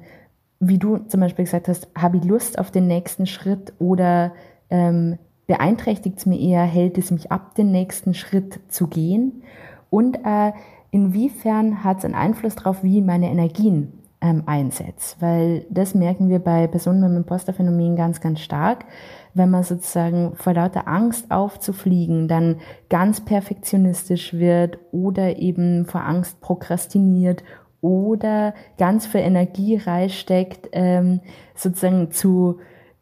[0.67, 4.33] wie du zum Beispiel gesagt hast, habe ich Lust auf den nächsten Schritt oder
[4.69, 9.43] ähm, beeinträchtigt es mir eher, hält es mich ab, den nächsten Schritt zu gehen?
[9.89, 10.53] Und äh,
[10.91, 15.17] inwiefern hat es einen Einfluss darauf, wie meine Energien ähm, einsetze?
[15.19, 18.85] Weil das merken wir bei Personen mit dem Imposterphänomen ganz, ganz stark.
[19.33, 22.57] Wenn man sozusagen vor lauter Angst aufzufliegen, dann
[22.89, 27.43] ganz perfektionistisch wird oder eben vor Angst prokrastiniert
[27.83, 31.19] oder ganz viel Energie reinsteckt, ähm,
[31.53, 32.59] sozusagen zu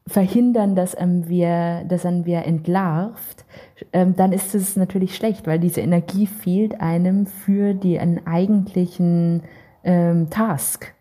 [0.07, 3.45] verhindern, dass ähm, wir, dass an wir entlarvt,
[3.93, 9.43] ähm, dann ist es natürlich schlecht, weil diese Energie fehlt einem für den eigentlichen
[9.83, 10.93] ähm, Task.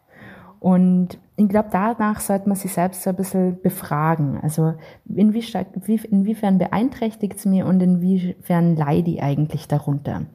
[0.60, 4.38] Und ich glaube, danach sollte man sich selbst so ein bisschen befragen.
[4.42, 4.74] Also
[5.06, 10.26] inwiefern beeinträchtigt es mir und inwiefern leide ich eigentlich darunter?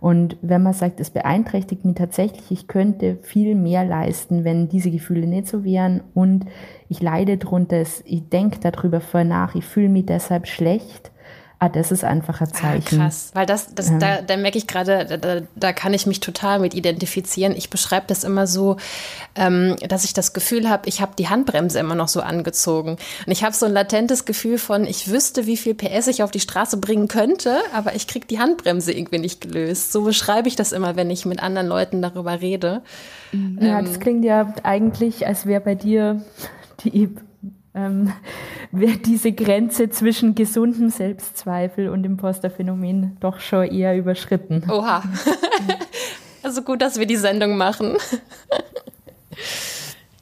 [0.00, 4.90] Und wenn man sagt, es beeinträchtigt mich tatsächlich, ich könnte viel mehr leisten, wenn diese
[4.90, 6.02] Gefühle nicht so wären.
[6.14, 6.46] Und
[6.88, 11.10] ich leide darunter, ich denke darüber vor nach, ich fühle mich deshalb schlecht,
[11.66, 13.00] ah, das ist einfach ein ah, Zeichen.
[13.00, 13.98] Ah, krass, weil das, das ja.
[13.98, 17.54] da, da merke ich gerade, da, da kann ich mich total mit identifizieren.
[17.56, 18.76] Ich beschreibe das immer so,
[19.34, 22.96] ähm, dass ich das Gefühl habe, ich habe die Handbremse immer noch so angezogen.
[23.26, 26.30] Und ich habe so ein latentes Gefühl von, ich wüsste, wie viel PS ich auf
[26.30, 29.92] die Straße bringen könnte, aber ich kriege die Handbremse irgendwie nicht gelöst.
[29.92, 32.82] So beschreibe ich das immer, wenn ich mit anderen Leuten darüber rede.
[33.32, 36.22] Ja, ähm, das klingt ja eigentlich, als wäre bei dir
[36.84, 37.08] die
[37.76, 38.12] ähm,
[38.72, 44.64] wäre diese Grenze zwischen gesundem Selbstzweifel und Imposterphänomen doch schon eher überschritten.
[44.68, 45.02] Oha.
[46.42, 47.96] also gut, dass wir die Sendung machen.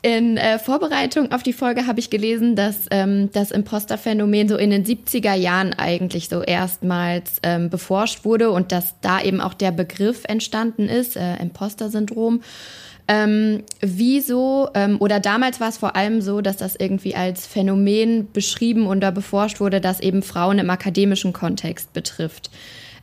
[0.02, 4.68] In äh, Vorbereitung auf die Folge habe ich gelesen, dass ähm, das Imposterphänomen so in
[4.68, 9.72] den 70er Jahren eigentlich so erstmals ähm, beforscht wurde und dass da eben auch der
[9.72, 12.42] Begriff entstanden ist, äh, Imposter-Syndrom.
[13.06, 18.32] Ähm, wieso, ähm, oder damals war es vor allem so, dass das irgendwie als Phänomen
[18.32, 22.50] beschrieben oder beforscht wurde, das eben Frauen im akademischen Kontext betrifft.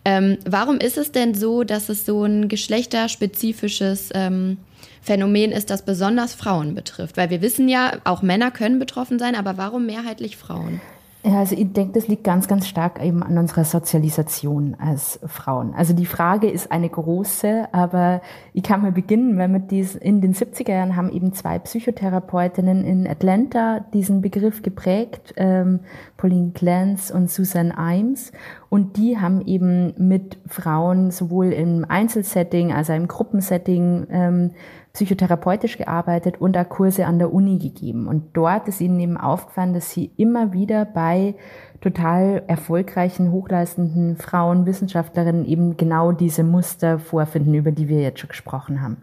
[0.03, 4.57] Ähm, warum ist es denn so, dass es so ein geschlechterspezifisches ähm,
[5.03, 7.17] Phänomen ist, das besonders Frauen betrifft?
[7.17, 10.81] Weil wir wissen ja, auch Männer können betroffen sein, aber warum mehrheitlich Frauen?
[11.23, 15.75] Ja, also ich denke, das liegt ganz, ganz stark eben an unserer Sozialisation als Frauen.
[15.75, 18.21] Also die Frage ist eine große, aber
[18.53, 22.84] ich kann mal beginnen, weil mit dies, in den 70er Jahren haben eben zwei Psychotherapeutinnen
[22.84, 25.81] in Atlanta diesen Begriff geprägt, ähm,
[26.17, 28.31] Pauline Clance und Susan Imes.
[28.69, 34.51] Und die haben eben mit Frauen sowohl im Einzelsetting, also im Gruppensetting, ähm,
[34.93, 38.08] psychotherapeutisch gearbeitet und auch Kurse an der Uni gegeben.
[38.08, 41.36] Und dort ist ihnen eben aufgefallen, dass sie immer wieder bei
[41.80, 48.30] total erfolgreichen, hochleistenden Frauen, Wissenschaftlerinnen eben genau diese Muster vorfinden, über die wir jetzt schon
[48.30, 48.97] gesprochen haben.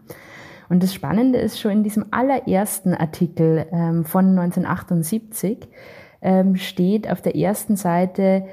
[0.69, 5.67] Und das Spannende ist schon in diesem allerersten Artikel ähm, von 1978
[6.21, 8.45] ähm, steht auf der ersten Seite,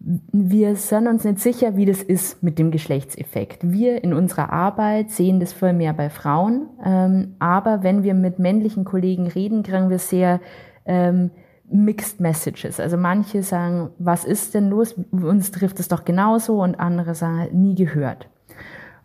[0.00, 3.70] wir sind uns nicht sicher, wie das ist mit dem Geschlechtseffekt.
[3.70, 8.38] Wir in unserer Arbeit sehen das viel mehr bei Frauen, ähm, aber wenn wir mit
[8.38, 10.40] männlichen Kollegen reden, kriegen wir sehr
[10.86, 11.30] ähm,
[11.70, 12.80] mixed messages.
[12.80, 14.94] Also manche sagen, was ist denn los?
[15.12, 18.28] Uns trifft es doch genauso und andere sagen, nie gehört.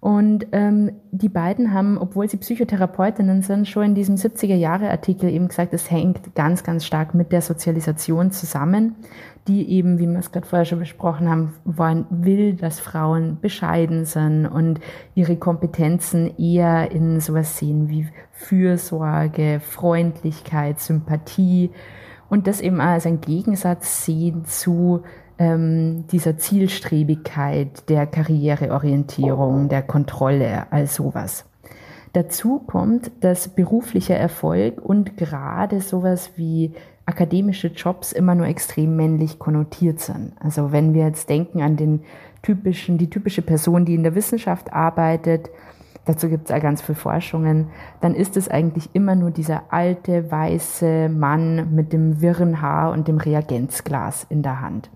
[0.05, 5.73] Und ähm, die beiden haben, obwohl sie Psychotherapeutinnen sind, schon in diesem 70er-Jahre-Artikel eben gesagt,
[5.73, 8.95] es hängt ganz, ganz stark mit der Sozialisation zusammen
[9.47, 14.05] die eben, wie wir es gerade vorher schon besprochen haben, wollen, will, dass Frauen bescheiden
[14.05, 14.79] sind und
[15.13, 21.69] ihre Kompetenzen eher in sowas sehen wie Fürsorge, Freundlichkeit, Sympathie
[22.27, 25.03] und das eben als ein Gegensatz sehen zu
[25.37, 31.45] ähm, dieser Zielstrebigkeit, der Karriereorientierung, der Kontrolle, all sowas.
[32.13, 36.73] Dazu kommt, dass beruflicher Erfolg und gerade sowas wie
[37.05, 40.31] akademische Jobs immer nur extrem männlich konnotiert sind.
[40.39, 42.01] Also wenn wir jetzt denken an den
[42.41, 45.49] typischen, die typische Person, die in der Wissenschaft arbeitet,
[46.05, 47.67] dazu gibt es ja ganz viele Forschungen,
[48.01, 53.07] dann ist es eigentlich immer nur dieser alte, weiße Mann mit dem wirren Haar und
[53.07, 54.89] dem Reagenzglas in der Hand.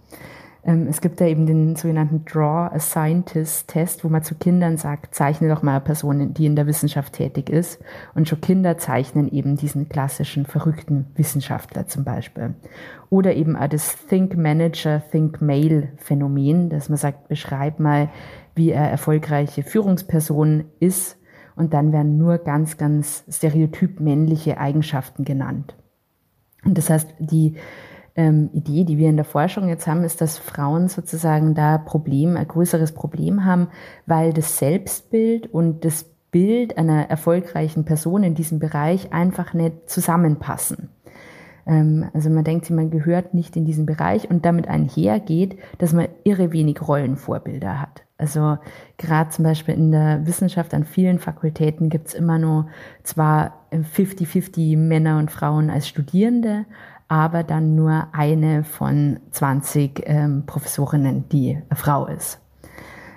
[0.63, 4.77] Ähm, es gibt da eben den sogenannten Draw a Scientist Test, wo man zu Kindern
[4.77, 7.79] sagt, zeichne doch mal eine Person, die in der Wissenschaft tätig ist.
[8.13, 12.55] Und schon Kinder zeichnen eben diesen klassischen verrückten Wissenschaftler zum Beispiel.
[13.09, 18.09] Oder eben auch das Think Manager, Think Male Phänomen, dass man sagt, beschreib mal,
[18.59, 21.17] wie eine erfolgreiche Führungsperson ist.
[21.55, 25.75] Und dann werden nur ganz, ganz stereotyp männliche Eigenschaften genannt.
[26.63, 27.55] Und das heißt, die
[28.15, 32.37] ähm, Idee, die wir in der Forschung jetzt haben, ist, dass Frauen sozusagen da Problem,
[32.37, 33.69] ein größeres Problem haben,
[34.05, 40.89] weil das Selbstbild und das Bild einer erfolgreichen Person in diesem Bereich einfach nicht zusammenpassen.
[41.65, 46.07] Ähm, also man denkt man gehört nicht in diesen Bereich und damit einhergeht, dass man
[46.23, 48.03] irre wenig Rollenvorbilder hat.
[48.19, 48.57] Also
[48.97, 52.67] gerade zum Beispiel in der Wissenschaft an vielen Fakultäten gibt es immer nur
[53.03, 56.65] zwar 50-50 Männer und Frauen als Studierende,
[57.07, 62.39] aber dann nur eine von 20 ähm, Professorinnen, die Frau ist.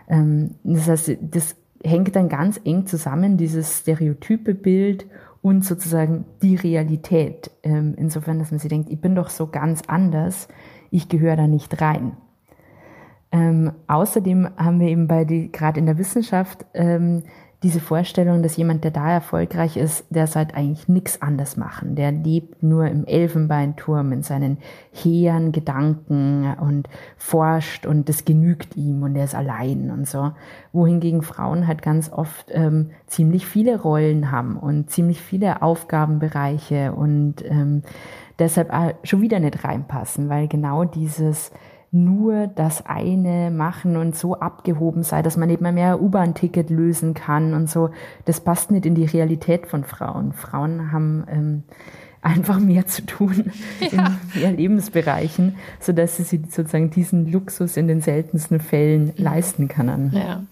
[0.09, 5.07] Ähm, das heißt, das hängt dann ganz eng zusammen, dieses stereotype Bild
[5.43, 7.51] und sozusagen die Realität.
[7.65, 10.47] Ähm, insofern, dass man sich denkt, ich bin doch so ganz anders,
[10.91, 12.17] ich gehöre da nicht rein.
[13.33, 17.23] Ähm, außerdem haben wir eben bei die, gerade in der Wissenschaft ähm,
[17.63, 21.95] diese Vorstellung, dass jemand, der da erfolgreich ist, der sollte eigentlich nichts anders machen.
[21.95, 24.59] Der lebt nur im Elfenbeinturm in seinen
[24.91, 30.33] hehren Gedanken und forscht und das genügt ihm und er ist allein und so.
[30.73, 37.45] Wohingegen Frauen halt ganz oft ähm, ziemlich viele Rollen haben und ziemlich viele Aufgabenbereiche und
[37.45, 37.83] ähm,
[38.41, 38.73] deshalb
[39.05, 41.53] schon wieder nicht reinpassen, weil genau dieses
[41.93, 47.53] nur das eine machen und so abgehoben sei, dass man eben mehr U-Bahn-Ticket lösen kann
[47.53, 47.91] und so.
[48.25, 50.33] Das passt nicht in die Realität von Frauen.
[50.33, 51.63] Frauen haben ähm,
[52.23, 54.17] einfach mehr zu tun ja.
[54.35, 59.13] in ihren Lebensbereichen, sodass sie sich sozusagen diesen Luxus in den seltensten Fällen mhm.
[59.17, 60.13] leisten können.
[60.15, 60.43] Ja.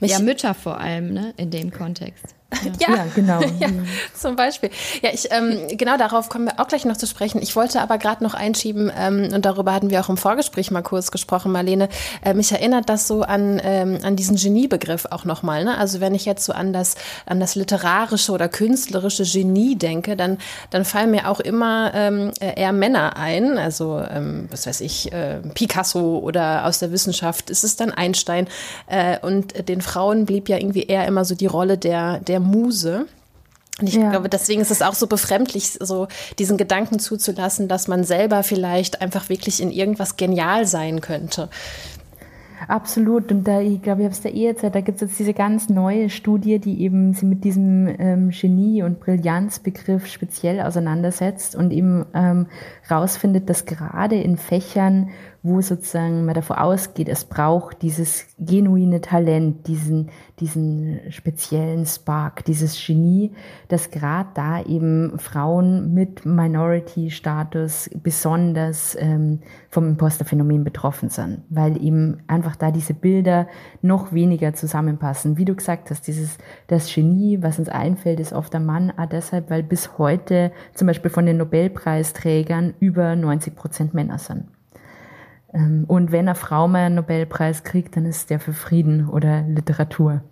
[0.00, 2.34] ja, Mütter vor allem, ne, in dem Kontext.
[2.80, 3.40] Ja, ja genau.
[3.58, 3.68] ja,
[4.14, 4.70] zum Beispiel.
[5.02, 7.40] Ja, ich, ähm, genau darauf kommen wir auch gleich noch zu sprechen.
[7.42, 10.82] Ich wollte aber gerade noch einschieben, ähm, und darüber hatten wir auch im Vorgespräch mal
[10.82, 11.88] kurz gesprochen, Marlene.
[12.24, 15.64] Äh, mich erinnert das so an, ähm, an diesen Geniebegriff auch nochmal.
[15.64, 15.78] Ne?
[15.78, 20.38] Also wenn ich jetzt so an das, an das literarische oder künstlerische Genie denke, dann,
[20.70, 23.58] dann fallen mir auch immer ähm, eher Männer ein.
[23.58, 28.48] Also, ähm, was weiß ich, äh, Picasso oder aus der Wissenschaft ist es dann Einstein.
[28.86, 32.48] Äh, und den Frauen blieb ja irgendwie eher immer so die Rolle der, der der
[32.48, 33.06] Muse.
[33.80, 34.10] Und ich ja.
[34.10, 39.00] glaube, deswegen ist es auch so befremdlich, so diesen Gedanken zuzulassen, dass man selber vielleicht
[39.00, 41.48] einfach wirklich in irgendwas genial sein könnte.
[42.68, 43.32] Absolut.
[43.32, 45.32] Und da, ich glaube, ich habe es da eh erzählt, da gibt es jetzt diese
[45.32, 51.70] ganz neue Studie, die eben sich mit diesem ähm, Genie- und Brillanzbegriff speziell auseinandersetzt und
[51.70, 52.46] eben ähm,
[52.90, 55.08] rausfindet, dass gerade in Fächern,
[55.42, 62.78] wo sozusagen man davor ausgeht, es braucht dieses genuine Talent, diesen, diesen speziellen Spark, dieses
[62.84, 63.32] Genie,
[63.68, 72.18] dass gerade da eben Frauen mit Minority-Status besonders ähm, vom Imposter-Phänomen betroffen sind, weil eben
[72.26, 73.48] einfach da diese Bilder
[73.80, 75.38] noch weniger zusammenpassen.
[75.38, 79.06] Wie du gesagt hast, dieses, das Genie, was uns einfällt, ist oft der Mann, auch
[79.06, 84.44] deshalb, weil bis heute zum Beispiel von den Nobelpreisträgern über 90 Prozent Männer sind.
[85.52, 89.42] Ähm, und wenn eine Frau mal einen Nobelpreis kriegt, dann ist der für Frieden oder
[89.42, 90.22] Literatur.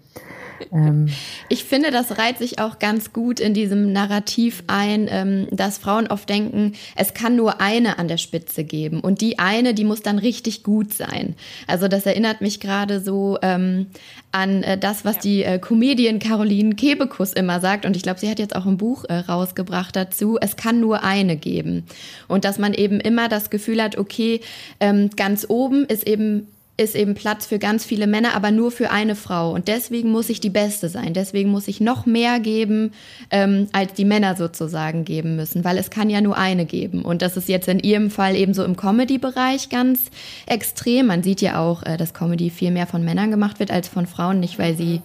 [0.72, 1.08] Ähm.
[1.50, 6.06] Ich finde, das reiht sich auch ganz gut in diesem Narrativ ein, ähm, dass Frauen
[6.08, 10.02] oft denken, es kann nur eine an der Spitze geben und die eine, die muss
[10.02, 11.36] dann richtig gut sein.
[11.66, 13.86] Also das erinnert mich gerade so ähm,
[14.30, 15.22] an äh, das, was ja.
[15.22, 18.76] die äh, Comedian Caroline Kebekus immer sagt und ich glaube, sie hat jetzt auch ein
[18.76, 21.84] Buch äh, rausgebracht dazu, es kann nur eine geben
[22.26, 24.40] und dass man eben immer das Gefühl hat, okay,
[24.80, 26.46] ähm, ganz oben ist eben
[26.78, 29.52] ist eben Platz für ganz viele Männer, aber nur für eine Frau.
[29.52, 31.12] Und deswegen muss ich die Beste sein.
[31.12, 32.92] Deswegen muss ich noch mehr geben,
[33.30, 37.02] ähm, als die Männer sozusagen geben müssen, weil es kann ja nur eine geben.
[37.02, 40.02] Und das ist jetzt in ihrem Fall eben so im Comedy-Bereich ganz
[40.46, 41.06] extrem.
[41.06, 44.06] Man sieht ja auch, äh, dass Comedy viel mehr von Männern gemacht wird als von
[44.06, 45.02] Frauen, nicht weil sie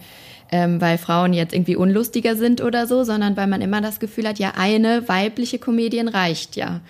[0.51, 4.27] ähm, weil Frauen jetzt irgendwie unlustiger sind oder so, sondern weil man immer das Gefühl
[4.27, 6.81] hat, ja, eine weibliche Comedian reicht ja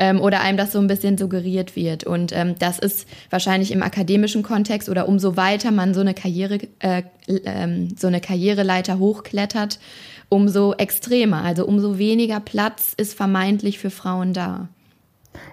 [0.00, 2.02] ähm, oder einem das so ein bisschen suggeriert wird.
[2.02, 6.58] Und ähm, das ist wahrscheinlich im akademischen Kontext oder umso weiter man so eine Karriere,
[6.80, 9.78] äh, äh, so eine Karriereleiter hochklettert,
[10.28, 14.68] umso extremer, also umso weniger Platz ist vermeintlich für Frauen da.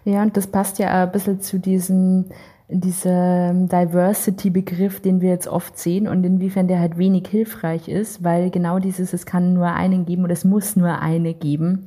[0.05, 2.25] Ja, und das passt ja ein bisschen zu diesem
[2.69, 8.49] dieser Diversity-Begriff, den wir jetzt oft sehen und inwiefern der halt wenig hilfreich ist, weil
[8.49, 11.86] genau dieses, es kann nur einen geben oder es muss nur eine geben,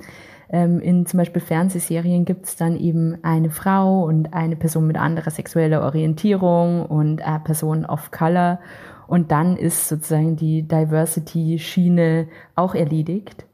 [0.52, 4.96] ähm, in zum Beispiel Fernsehserien gibt es dann eben eine Frau und eine Person mit
[4.96, 8.58] anderer sexueller Orientierung und eine Person of Color.
[9.06, 13.46] Und dann ist sozusagen die Diversity-Schiene auch erledigt.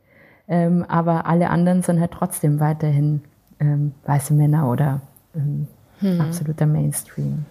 [0.49, 3.23] Ähm, aber alle anderen sind halt trotzdem weiterhin
[3.61, 5.01] ähm, weiße Männer oder
[5.35, 5.67] ähm,
[6.01, 6.21] hm.
[6.21, 7.45] absoluter Mainstream.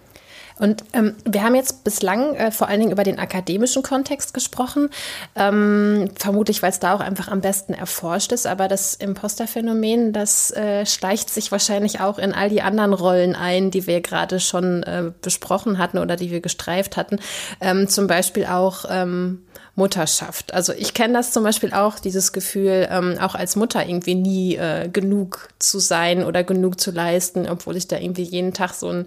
[0.58, 4.90] Und ähm, wir haben jetzt bislang äh, vor allen Dingen über den akademischen Kontext gesprochen,
[5.36, 8.48] ähm, vermutlich weil es da auch einfach am besten erforscht ist.
[8.48, 13.72] Aber das Imposterphänomen, das äh, schleicht sich wahrscheinlich auch in all die anderen Rollen ein,
[13.72, 17.20] die wir gerade schon äh, besprochen hatten oder die wir gestreift hatten.
[17.60, 20.54] Ähm, zum Beispiel auch ähm, Mutterschaft.
[20.54, 24.56] Also ich kenne das zum Beispiel auch, dieses Gefühl, ähm, auch als Mutter irgendwie nie
[24.56, 28.90] äh, genug zu sein oder genug zu leisten, obwohl ich da irgendwie jeden Tag so
[28.90, 29.06] ein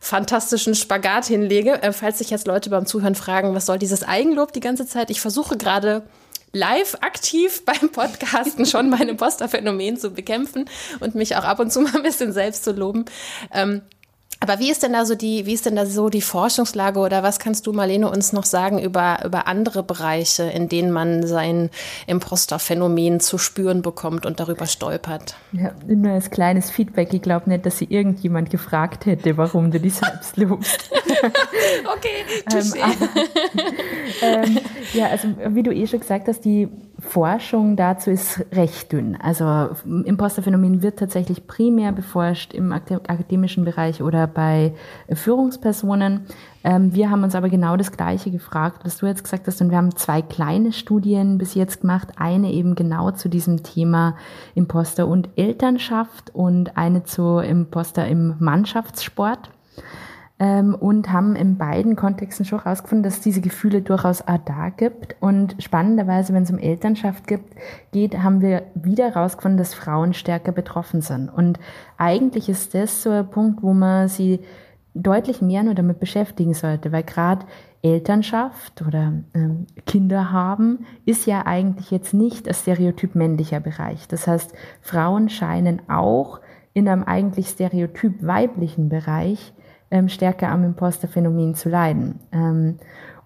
[0.00, 1.82] fantastischen Spagat hinlege.
[1.82, 5.10] Äh, falls sich jetzt Leute beim Zuhören fragen, was soll dieses Eigenlob die ganze Zeit?
[5.10, 6.02] Ich versuche gerade
[6.52, 10.68] live aktiv beim Podcasten schon mein Imposterphänomen zu bekämpfen
[11.00, 13.04] und mich auch ab und zu mal ein bisschen selbst zu loben.
[13.52, 13.82] Ähm,
[14.40, 17.24] aber wie ist denn da so die, wie ist denn da so die Forschungslage oder
[17.24, 21.70] was kannst du, Marlene, uns noch sagen über, über andere Bereiche, in denen man sein
[22.06, 25.34] Imposterphänomen zu spüren bekommt und darüber stolpert?
[25.52, 27.12] Ja, nur als kleines Feedback.
[27.12, 30.88] Ich glaube nicht, dass sie irgendjemand gefragt hätte, warum du dich selbst lobst.
[31.96, 32.24] okay,
[32.54, 32.72] ähm,
[34.22, 34.58] ähm,
[34.92, 36.68] ja, also wie du eh schon gesagt hast, die
[37.00, 39.16] Forschung dazu ist recht dünn.
[39.20, 39.70] Also
[40.04, 44.74] Imposterphänomen wird tatsächlich primär beforscht im akademischen Bereich oder bei
[45.12, 46.26] Führungspersonen.
[46.64, 49.60] Ähm, wir haben uns aber genau das Gleiche gefragt, was du jetzt gesagt hast.
[49.60, 52.08] Und wir haben zwei kleine Studien bis jetzt gemacht.
[52.16, 54.16] Eine eben genau zu diesem Thema
[54.56, 59.50] Imposter und Elternschaft und eine zu Imposter im Mannschaftssport
[60.38, 64.68] ähm, und haben in beiden Kontexten schon herausgefunden, dass es diese Gefühle durchaus auch da
[64.70, 65.16] gibt.
[65.20, 67.54] Und spannenderweise, wenn es um Elternschaft gibt,
[67.92, 71.28] geht, haben wir wieder herausgefunden, dass Frauen stärker betroffen sind.
[71.28, 71.58] Und
[71.96, 74.40] eigentlich ist das so ein Punkt, wo man sie
[74.94, 77.46] deutlich mehr nur damit beschäftigen sollte, weil gerade
[77.82, 84.08] Elternschaft oder ähm, Kinder haben ist ja eigentlich jetzt nicht ein stereotyp männlicher Bereich.
[84.08, 86.40] Das heißt, Frauen scheinen auch
[86.74, 89.52] in einem eigentlich stereotyp weiblichen Bereich
[89.90, 92.20] ähm, stärker am Imposterphänomen zu leiden.
[92.32, 92.78] Ähm,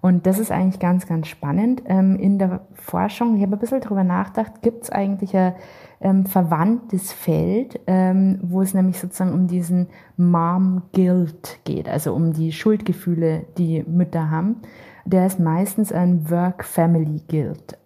[0.02, 1.82] und das ist eigentlich ganz, ganz spannend.
[1.86, 5.54] Ähm, in der Forschung, ich habe ein bisschen darüber nachgedacht, gibt es eigentlich ein
[6.00, 12.50] ähm, verwandtes Feld, ähm, wo es nämlich sozusagen um diesen Mom-Guilt geht, also um die
[12.50, 14.56] Schuldgefühle, die Mütter haben.
[15.04, 17.76] Der ist meistens ein Work-Family-Guilt.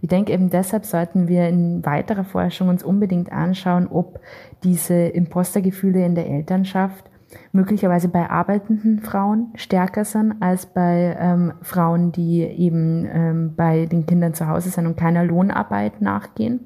[0.00, 4.20] Ich denke eben deshalb sollten wir in weiterer Forschung uns unbedingt anschauen, ob
[4.64, 7.09] diese Impostergefühle in der Elternschaft
[7.52, 14.06] möglicherweise bei arbeitenden Frauen stärker sind als bei ähm, Frauen, die eben ähm, bei den
[14.06, 16.60] Kindern zu Hause sind und keiner Lohnarbeit nachgehen.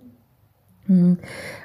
[0.86, 1.18] Mhm.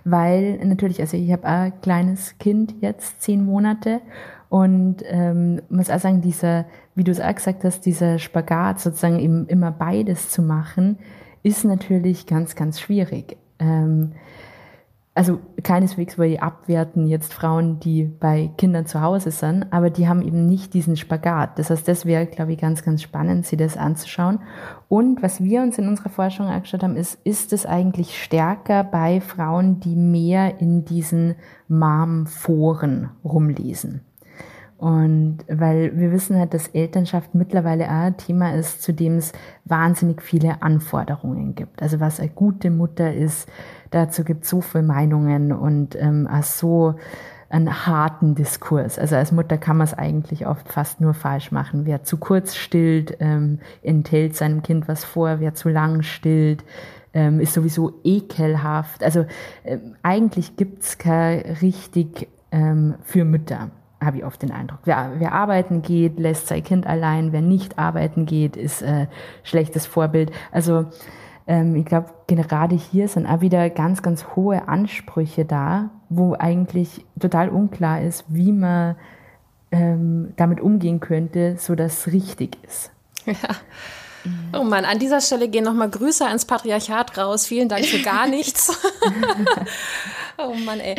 [0.03, 4.01] Weil natürlich, also ich habe ein kleines Kind jetzt, zehn Monate,
[4.49, 9.19] und ähm, muss auch sagen, dieser, wie du es auch gesagt hast, dieser Spagat, sozusagen
[9.19, 10.97] eben immer beides zu machen,
[11.43, 13.37] ist natürlich ganz, ganz schwierig.
[13.59, 14.13] Ähm,
[15.19, 20.07] also keineswegs will ich abwerten jetzt Frauen, die bei Kindern zu Hause sind, aber die
[20.07, 21.59] haben eben nicht diesen Spagat.
[21.59, 24.39] Das heißt, das wäre, glaube ich, ganz, ganz spannend, sie das anzuschauen.
[24.87, 29.19] Und was wir uns in unserer Forschung angeschaut haben, ist, ist es eigentlich stärker bei
[29.19, 31.35] Frauen, die mehr in diesen
[31.67, 33.99] Mom-Foren rumlesen?
[34.79, 39.33] Und weil wir wissen halt, dass Elternschaft mittlerweile auch ein Thema ist, zu dem es
[39.65, 41.81] wahnsinnig viele Anforderungen gibt.
[41.81, 43.49] Also was eine gute Mutter ist,
[43.91, 46.95] dazu gibt es so viele Meinungen und ähm, auch so
[47.49, 48.97] einen harten Diskurs.
[48.97, 51.85] Also als Mutter kann man es eigentlich oft fast nur falsch machen.
[51.85, 55.41] Wer zu kurz stillt, ähm, enthält seinem Kind was vor.
[55.41, 56.63] Wer zu lang stillt,
[57.13, 59.03] ähm, ist sowieso ekelhaft.
[59.03, 59.25] Also
[59.65, 64.79] ähm, eigentlich gibt's kein richtig ähm, für Mütter habe ich oft den Eindruck.
[64.85, 67.31] Wer, wer, arbeiten geht, lässt sein Kind allein.
[67.31, 69.07] Wer nicht arbeiten geht, ist äh,
[69.43, 70.31] schlechtes Vorbild.
[70.51, 70.85] Also
[71.47, 77.05] ähm, ich glaube, gerade hier sind auch wieder ganz, ganz hohe Ansprüche da, wo eigentlich
[77.19, 78.95] total unklar ist, wie man
[79.71, 82.91] ähm, damit umgehen könnte, so dass es richtig ist.
[83.25, 83.49] Ja.
[84.53, 87.45] Oh Mann, an dieser Stelle gehen nochmal Grüße ans Patriarchat raus.
[87.45, 88.77] Vielen Dank für gar nichts.
[90.37, 90.95] oh Mann, ey.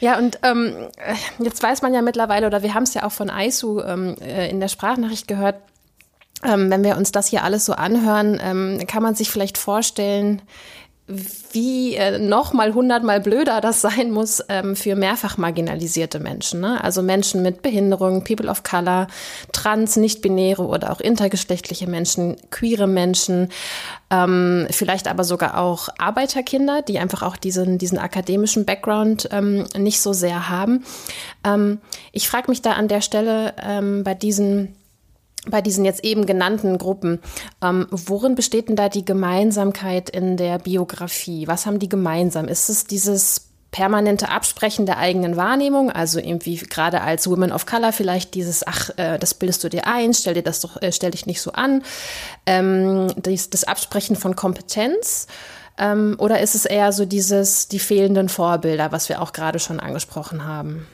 [0.00, 0.88] Ja, und ähm,
[1.38, 4.50] jetzt weiß man ja mittlerweile, oder wir haben es ja auch von Aisu ähm, äh,
[4.50, 5.56] in der Sprachnachricht gehört,
[6.44, 10.42] ähm, wenn wir uns das hier alles so anhören, ähm, kann man sich vielleicht vorstellen,
[11.06, 16.60] wie äh, noch mal hundertmal blöder das sein muss ähm, für mehrfach marginalisierte Menschen.
[16.60, 16.82] Ne?
[16.82, 19.08] Also Menschen mit Behinderung, People of Color,
[19.52, 23.50] trans, nicht-binäre oder auch intergeschlechtliche Menschen, queere Menschen,
[24.10, 30.00] ähm, vielleicht aber sogar auch Arbeiterkinder, die einfach auch diesen, diesen akademischen Background ähm, nicht
[30.00, 30.84] so sehr haben.
[31.44, 31.80] Ähm,
[32.12, 34.74] ich frage mich da an der Stelle ähm, bei diesen
[35.48, 37.20] bei diesen jetzt eben genannten Gruppen,
[37.62, 41.46] ähm, worin besteht denn da die Gemeinsamkeit in der Biografie?
[41.46, 42.48] Was haben die gemeinsam?
[42.48, 47.90] Ist es dieses permanente Absprechen der eigenen Wahrnehmung, also irgendwie gerade als Women of Color
[47.90, 51.10] vielleicht dieses, ach, äh, das bildest du dir ein, stell dir das doch, äh, stell
[51.10, 51.82] dich nicht so an,
[52.46, 55.26] ähm, das, das Absprechen von Kompetenz,
[55.76, 59.80] ähm, oder ist es eher so dieses, die fehlenden Vorbilder, was wir auch gerade schon
[59.80, 60.86] angesprochen haben?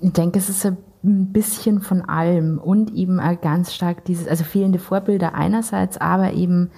[0.00, 4.44] Ich denke, es ist ein ein bisschen von allem und eben ganz stark dieses, also
[4.44, 6.70] fehlende Vorbilder einerseits, aber eben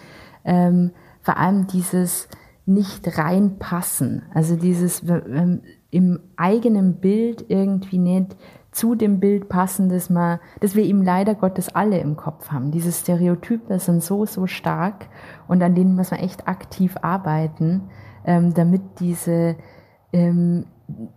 [0.44, 2.28] ähm, vor allem dieses
[2.64, 8.36] nicht reinpassen, also dieses ähm, im eigenen Bild irgendwie nicht
[8.70, 12.70] zu dem Bild passen, das, man, das wir eben leider Gottes alle im Kopf haben.
[12.70, 15.08] Diese Stereotype sind so, so stark
[15.46, 17.82] und an denen muss man echt aktiv arbeiten,
[18.24, 19.56] ähm, damit diese
[20.12, 20.64] ähm,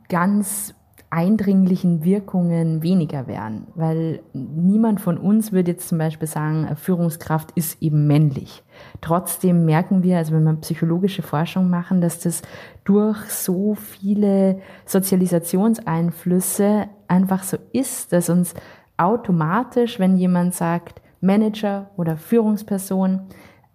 [0.10, 0.76] ganz
[1.10, 3.68] eindringlichen Wirkungen weniger werden.
[3.76, 8.64] Weil niemand von uns würde jetzt zum Beispiel sagen, Führungskraft ist eben männlich.
[9.02, 12.42] Trotzdem merken wir, also wenn wir psychologische Forschung machen, dass das
[12.84, 18.54] durch so viele Sozialisationseinflüsse einfach so ist, dass uns
[18.98, 23.22] automatisch, wenn jemand sagt, Manager oder Führungsperson,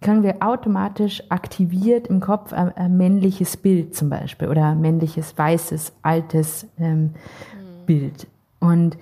[0.00, 5.36] können wir automatisch aktiviert im Kopf ein, ein männliches Bild zum Beispiel oder ein männliches,
[5.36, 7.86] weißes, altes ähm, mhm.
[7.86, 8.26] Bild.
[8.60, 8.96] Und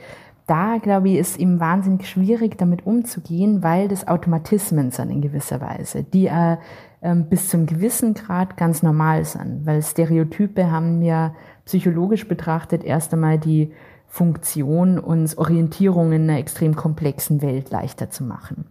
[0.46, 5.61] da, glaube ich, ist eben wahnsinnig schwierig, damit umzugehen, weil das Automatismen sind in gewisser
[5.61, 6.57] Weise, die äh,
[7.03, 11.34] ähm, bis zum gewissen Grad ganz normal sind, weil Stereotype haben ja
[11.64, 13.72] psychologisch betrachtet erst einmal die
[14.07, 18.64] Funktion, uns Orientierung in einer extrem komplexen Welt leichter zu machen.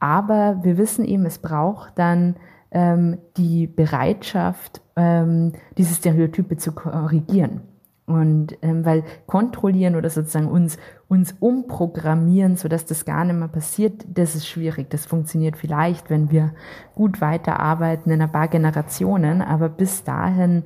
[0.00, 2.36] Aber wir wissen eben, es braucht dann
[2.70, 7.62] ähm, die Bereitschaft, ähm, diese Stereotype zu korrigieren.
[8.06, 14.04] Und ähm, weil kontrollieren oder sozusagen uns, uns umprogrammieren, sodass das gar nicht mehr passiert,
[14.08, 14.90] das ist schwierig.
[14.90, 16.52] Das funktioniert vielleicht, wenn wir
[16.96, 20.64] gut weiterarbeiten in ein paar Generationen, aber bis dahin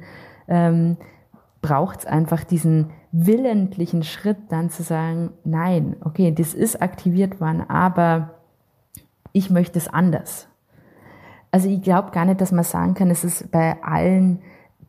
[0.49, 0.97] ähm,
[1.61, 7.63] braucht es einfach diesen willentlichen Schritt, dann zu sagen, nein, okay, das ist aktiviert worden,
[7.69, 8.34] aber
[9.35, 10.49] ich möchte es anders.
[11.51, 14.41] Also ich glaube gar nicht, dass man sagen kann, es ist bei allen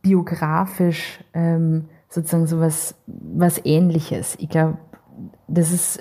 [0.02, 4.38] biografisch ähm, sozusagen so was, was Ähnliches.
[4.40, 4.78] Ich glaube,
[5.48, 6.00] das ist,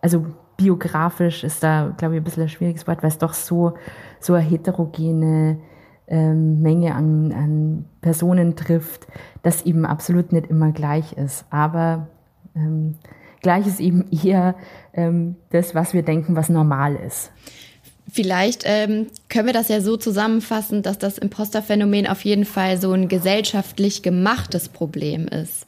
[0.00, 0.24] also
[0.56, 3.74] biografisch ist da, glaube ich, ein bisschen ein schwieriges Wort, weil es doch so,
[4.20, 5.58] so eine heterogene
[6.06, 9.08] ähm, Menge an, an Personen trifft,
[9.42, 11.44] das eben absolut nicht immer gleich ist.
[11.50, 12.08] Aber
[12.54, 12.96] ähm,
[13.42, 14.54] gleich ist eben eher
[14.92, 17.32] ähm, das, was wir denken, was normal ist.
[18.12, 22.92] Vielleicht ähm, können wir das ja so zusammenfassen, dass das Imposterphänomen auf jeden Fall so
[22.92, 25.66] ein gesellschaftlich gemachtes Problem ist.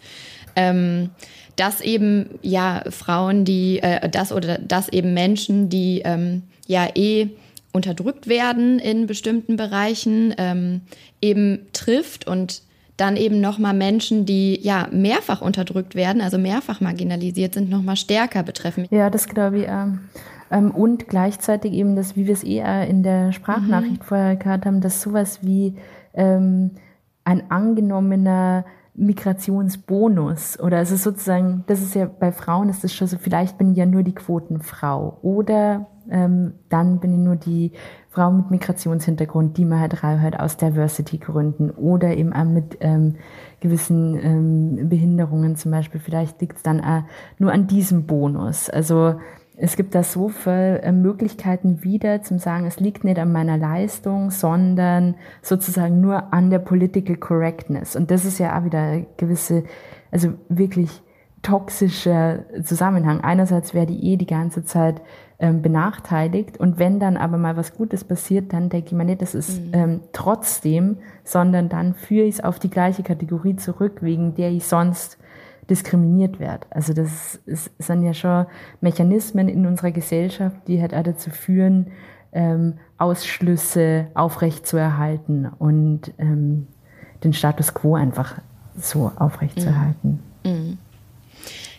[0.57, 1.11] Ähm,
[1.57, 7.29] dass eben ja Frauen, die äh, das oder dass eben Menschen, die ähm, ja eh
[7.73, 10.83] unterdrückt werden in bestimmten Bereichen, ähm,
[11.21, 12.63] eben trifft und
[12.97, 18.43] dann eben nochmal Menschen, die ja mehrfach unterdrückt werden, also mehrfach marginalisiert sind, nochmal stärker
[18.43, 18.87] betreffen.
[18.91, 19.67] Ja, das glaube ich.
[19.69, 20.01] Ähm
[20.53, 24.07] und gleichzeitig eben das, wie wir es eher in der Sprachnachricht mhm.
[24.07, 25.77] vorher gehört haben, dass sowas wie
[26.15, 26.73] ähm,
[27.25, 33.09] ein angenommener Migrationsbonus oder es ist sozusagen, das ist ja bei Frauen ist es schon
[33.09, 37.73] so, vielleicht bin ich ja nur die Quotenfrau oder ähm, dann bin ich nur die
[38.11, 43.15] Frau mit Migrationshintergrund, die man halt reinhört aus Diversity-Gründen oder eben auch mit ähm,
[43.61, 46.01] gewissen ähm, Behinderungen zum Beispiel.
[46.01, 47.05] Vielleicht liegt es dann auch
[47.39, 48.69] nur an diesem Bonus.
[48.69, 49.15] Also
[49.63, 53.57] es gibt da so viele äh, Möglichkeiten wieder zum sagen, es liegt nicht an meiner
[53.57, 57.95] Leistung, sondern sozusagen nur an der Political Correctness.
[57.95, 59.63] Und das ist ja auch wieder eine gewisse,
[60.11, 61.03] also wirklich
[61.43, 63.21] toxischer Zusammenhang.
[63.21, 65.01] Einerseits wäre die eh die ganze Zeit
[65.39, 69.23] ähm, benachteiligt und wenn dann aber mal was Gutes passiert, dann denke ich mir nicht,
[69.23, 69.71] das ist mhm.
[69.73, 74.65] ähm, trotzdem, sondern dann führe ich es auf die gleiche Kategorie zurück, wegen der ich
[74.65, 75.19] sonst
[75.71, 76.67] diskriminiert wird.
[76.71, 78.47] Also das ist, sind ja schon
[78.81, 81.89] Mechanismen in unserer Gesellschaft, die halt auch dazu führen,
[82.33, 86.67] ähm, Ausschlüsse aufrechtzuerhalten und ähm,
[87.23, 88.41] den Status quo einfach
[88.77, 90.21] so aufrechtzuerhalten.
[90.45, 90.51] Mhm.
[90.51, 90.79] Mhm.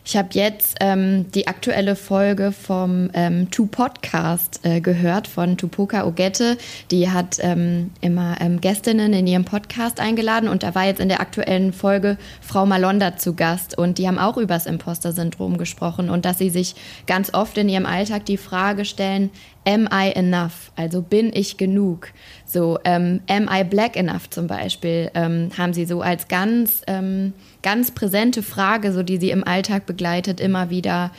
[0.05, 6.05] Ich habe jetzt ähm, die aktuelle Folge vom ähm, Tu Podcast äh, gehört von Tupoka
[6.05, 6.57] Ogette.
[6.91, 11.07] Die hat ähm, immer ähm, Gästinnen in ihrem Podcast eingeladen und da war jetzt in
[11.07, 16.09] der aktuellen Folge Frau Malonda zu Gast und die haben auch über das Imposter-Syndrom gesprochen
[16.09, 16.75] und dass sie sich
[17.07, 19.29] ganz oft in ihrem Alltag die Frage stellen,
[19.65, 20.73] am I enough?
[20.75, 22.09] Also bin ich genug?
[22.45, 27.33] So, ähm, am I black enough zum Beispiel, ähm, haben sie so als ganz, ähm,
[27.63, 31.11] ganz präsente Frage, so die sie im Alltag begleitet, immer wieder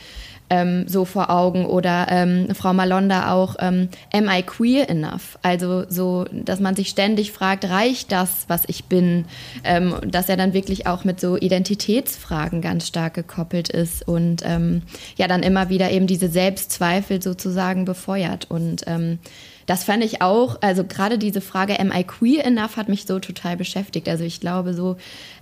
[0.49, 1.65] ähm, so vor Augen.
[1.65, 5.37] Oder ähm, Frau Malonda auch, ähm, am I queer enough?
[5.41, 9.25] Also so, dass man sich ständig fragt, reicht das, was ich bin?
[9.63, 14.83] Ähm, dass er dann wirklich auch mit so Identitätsfragen ganz stark gekoppelt ist und ähm,
[15.15, 18.45] ja, dann immer wieder eben diese Selbstzweifel sozusagen befeuert.
[18.49, 19.19] Und ähm,
[19.65, 23.19] das fand ich auch, also gerade diese Frage, am I queer enough, hat mich so
[23.19, 24.07] total beschäftigt.
[24.07, 24.97] Also ich glaube, so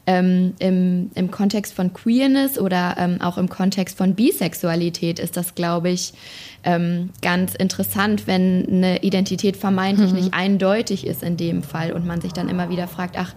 [0.05, 5.55] ähm, im, im Kontext von Queerness oder ähm, auch im Kontext von Bisexualität ist das,
[5.55, 6.13] glaube ich,
[6.65, 10.17] ähm, ganz interessant, wenn eine Identität vermeintlich mhm.
[10.17, 13.33] nicht eindeutig ist in dem Fall und man sich dann immer wieder fragt, ach,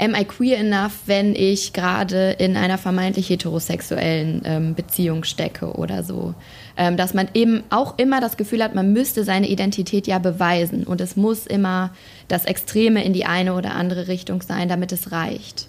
[0.00, 6.02] am I queer enough, wenn ich gerade in einer vermeintlich heterosexuellen ähm, Beziehung stecke oder
[6.02, 6.34] so.
[6.76, 10.84] Ähm, dass man eben auch immer das Gefühl hat, man müsste seine Identität ja beweisen
[10.84, 11.92] und es muss immer
[12.26, 15.68] das Extreme in die eine oder andere Richtung sein, damit es reicht.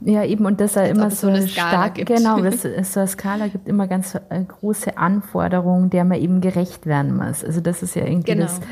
[0.00, 2.08] Ja, eben, und dass er immer so, eine stark, gibt.
[2.08, 6.40] genau, dass es so eine Skala gibt, immer ganz äh, große Anforderungen, der man eben
[6.40, 7.44] gerecht werden muss.
[7.44, 8.64] Also das ist ja irgendwie genau, das, ja.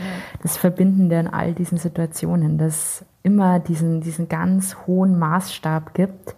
[0.43, 6.37] das Verbindende in all diesen Situationen, dass immer diesen, diesen ganz hohen Maßstab gibt,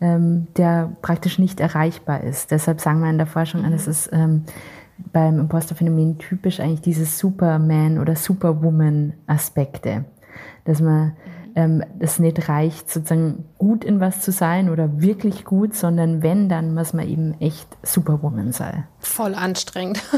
[0.00, 2.52] ähm, der praktisch nicht erreichbar ist.
[2.52, 3.66] Deshalb sagen wir in der Forschung mhm.
[3.66, 4.44] an, es ist ähm,
[5.12, 10.04] beim Imposterphänomen typisch eigentlich diese Superman- oder Superwoman-Aspekte,
[10.64, 11.16] dass man
[11.56, 16.48] ähm, es nicht reicht, sozusagen gut in was zu sein oder wirklich gut, sondern wenn,
[16.48, 18.86] dann muss man eben echt Superwoman sein.
[18.98, 20.02] Voll anstrengend.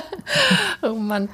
[0.82, 1.28] oh Mann.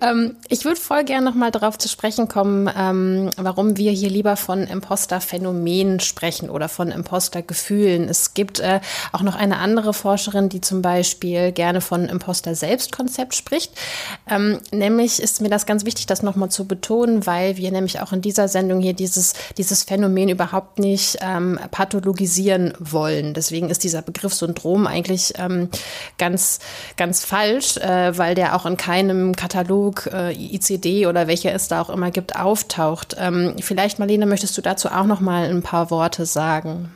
[0.00, 4.36] Ähm, ich würde voll gerne nochmal darauf zu sprechen kommen, ähm, warum wir hier lieber
[4.36, 8.08] von Imposter-Phänomenen sprechen oder von Imposter-Gefühlen.
[8.08, 8.80] Es gibt äh,
[9.12, 13.72] auch noch eine andere Forscherin, die zum Beispiel gerne von Imposter-Selbstkonzept spricht.
[14.28, 18.12] Ähm, nämlich ist mir das ganz wichtig, das nochmal zu betonen, weil wir nämlich auch
[18.12, 23.34] in dieser Sendung hier dieses, dieses Phänomen überhaupt nicht ähm, pathologisieren wollen.
[23.34, 25.68] Deswegen ist dieser Begriff Syndrom eigentlich ähm,
[26.18, 26.60] ganz,
[26.96, 31.80] ganz falsch, äh, weil der auch in keinem Katalog äh, ICD oder welcher es da
[31.80, 33.16] auch immer gibt, auftaucht.
[33.18, 36.90] Ähm, vielleicht, Marlene, möchtest du dazu auch noch mal ein paar Worte sagen?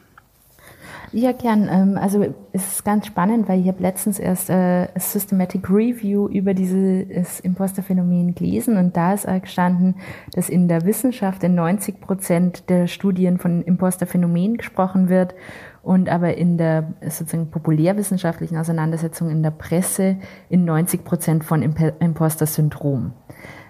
[1.15, 1.69] Ja, gern.
[1.71, 6.55] Ähm, also es ist ganz spannend, weil ich habe letztens erst äh, Systematic Review über
[6.55, 9.97] dieses Imposterphänomen gelesen und da ist gestanden,
[10.35, 15.35] dass in der Wissenschaft in 90 Prozent der Studien von Imposterphänomen gesprochen wird
[15.83, 20.17] und aber in der sozusagen populärwissenschaftlichen Auseinandersetzung in der Presse
[20.49, 23.13] in 90 Prozent von Imposter-Syndrom.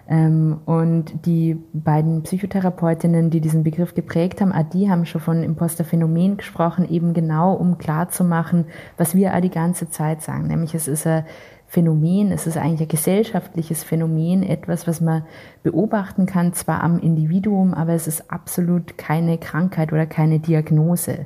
[0.09, 6.37] Ähm, und die beiden Psychotherapeutinnen, die diesen Begriff geprägt haben, die haben schon von Imposter-Phänomen
[6.37, 11.07] gesprochen, eben genau um klarzumachen, was wir auch die ganze Zeit sagen, nämlich es ist
[11.07, 11.25] ein
[11.67, 15.23] Phänomen, es ist eigentlich ein gesellschaftliches Phänomen, etwas, was man
[15.63, 21.25] beobachten kann, zwar am Individuum, aber es ist absolut keine Krankheit oder keine Diagnose.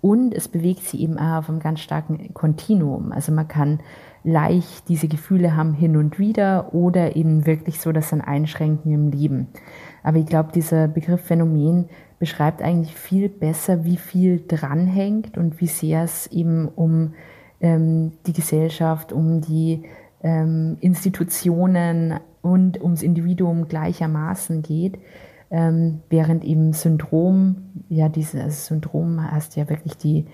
[0.00, 3.12] Und es bewegt sich eben auch auf einem ganz starken Kontinuum.
[3.12, 3.80] Also man kann
[4.24, 9.10] leicht diese Gefühle haben hin und wieder oder eben wirklich so, dass dann einschränken im
[9.10, 9.48] Leben.
[10.02, 11.88] Aber ich glaube, dieser Begriff Phänomen
[12.18, 17.14] beschreibt eigentlich viel besser, wie viel dranhängt und wie sehr es eben um
[17.60, 19.82] ähm, die Gesellschaft, um die
[20.22, 24.98] ähm, Institutionen und ums Individuum gleichermaßen geht.
[25.50, 27.56] Ähm, während eben Syndrom,
[27.88, 30.26] ja, dieses also Syndrom heißt ja wirklich die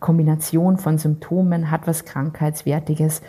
[0.00, 3.22] Kombination von Symptomen, hat was Krankheitswertiges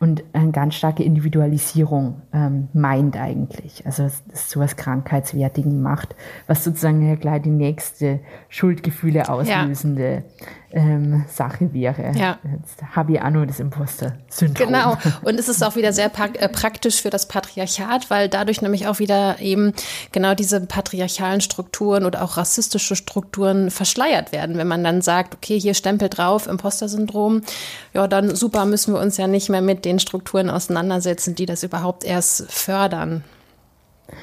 [0.00, 3.86] und eine ganz starke Individualisierung ähm, meint eigentlich.
[3.86, 6.14] Also dass es so was Krankheitswertigen macht,
[6.46, 10.24] was sozusagen ja gleich die nächste Schuldgefühle auslösende
[10.74, 12.12] ähm, Sache wäre.
[12.16, 12.38] Ja.
[12.42, 14.66] Jetzt habe ich auch nur das Imposter-Syndrom.
[14.66, 14.96] Genau.
[15.22, 18.98] Und es ist auch wieder sehr äh, praktisch für das Patriarchat, weil dadurch nämlich auch
[18.98, 19.72] wieder eben
[20.12, 24.58] genau diese patriarchalen Strukturen oder auch rassistische Strukturen verschleiert werden.
[24.58, 27.42] Wenn man dann sagt, okay, hier Stempel drauf, Imposter-Syndrom,
[27.92, 31.62] ja, dann super, müssen wir uns ja nicht mehr mit den Strukturen auseinandersetzen, die das
[31.62, 33.22] überhaupt erst fördern.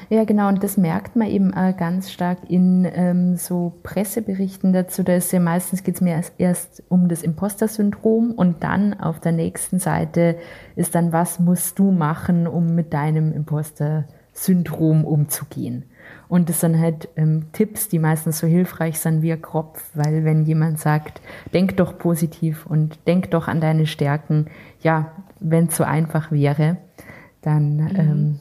[0.08, 5.02] Ja, genau, und das merkt man eben äh, ganz stark in ähm, so Presseberichten dazu.
[5.02, 9.20] Da ist ja meistens geht es mir erst, erst um das Imposter-Syndrom und dann auf
[9.20, 10.36] der nächsten Seite
[10.76, 15.84] ist dann, was musst du machen, um mit deinem Imposter-Syndrom umzugehen.
[16.28, 20.24] Und das sind halt ähm, Tipps, die meistens so hilfreich sind wie ein Kropf, weil
[20.24, 21.20] wenn jemand sagt,
[21.52, 24.46] denk doch positiv und denk doch an deine Stärken,
[24.80, 26.78] ja, wenn es so einfach wäre,
[27.42, 27.96] dann mhm.
[27.96, 28.40] ähm,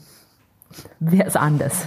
[1.00, 1.86] wäre es anders.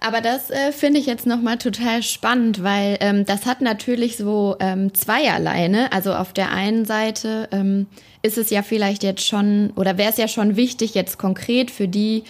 [0.00, 4.56] Aber das äh, finde ich jetzt nochmal total spannend, weil ähm, das hat natürlich so
[4.60, 5.68] ähm, zweierlei.
[5.68, 5.92] Ne?
[5.92, 7.86] Also auf der einen Seite ähm,
[8.22, 11.88] ist es ja vielleicht jetzt schon, oder wäre es ja schon wichtig, jetzt konkret für
[11.88, 12.24] die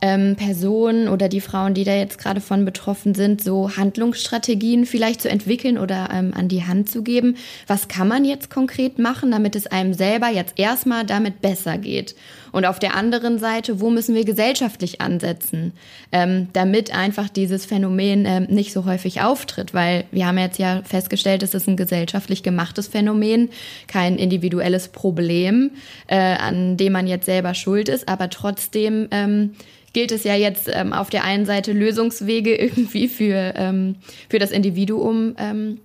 [0.00, 5.22] ähm, Personen oder die Frauen, die da jetzt gerade von betroffen sind, so Handlungsstrategien vielleicht
[5.22, 7.36] zu entwickeln oder ähm, an die Hand zu geben.
[7.68, 12.16] Was kann man jetzt konkret machen, damit es einem selber jetzt erstmal damit besser geht?
[12.52, 15.72] Und auf der anderen Seite, wo müssen wir gesellschaftlich ansetzen,
[16.12, 19.74] ähm, damit einfach dieses Phänomen ähm, nicht so häufig auftritt?
[19.74, 23.48] Weil wir haben jetzt ja festgestellt, es ist ein gesellschaftlich gemachtes Phänomen,
[23.88, 25.70] kein individuelles Problem,
[26.06, 29.54] äh, an dem man jetzt selber schuld ist, aber trotzdem ähm,
[29.92, 33.96] gilt es ja jetzt ähm, auf der einen Seite Lösungswege irgendwie für, ähm,
[34.28, 35.80] für das Individuum, ähm,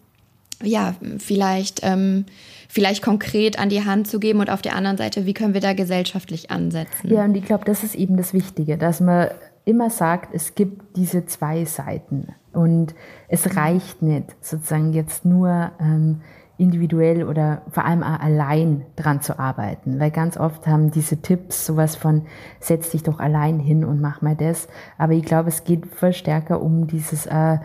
[0.64, 2.26] ja, vielleicht, ähm,
[2.68, 5.62] vielleicht konkret an die Hand zu geben und auf der anderen Seite, wie können wir
[5.62, 7.10] da gesellschaftlich ansetzen?
[7.10, 9.30] Ja, und ich glaube, das ist eben das Wichtige, dass man
[9.66, 12.96] immer sagt, es gibt diese zwei Seiten und
[13.28, 16.22] es reicht nicht sozusagen jetzt nur ähm,
[16.58, 20.00] individuell oder vor allem auch allein dran zu arbeiten.
[20.00, 22.24] Weil ganz oft haben diese Tipps sowas von,
[22.60, 24.68] setz dich doch allein hin und mach mal das.
[24.98, 27.58] Aber ich glaube, es geht viel stärker um dieses äh,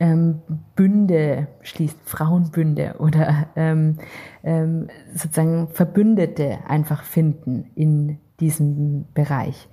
[0.00, 0.40] ähm,
[0.74, 3.98] Bünde schließt, Frauenbünde oder ähm,
[4.42, 9.68] ähm, sozusagen Verbündete einfach finden in diesem Bereich.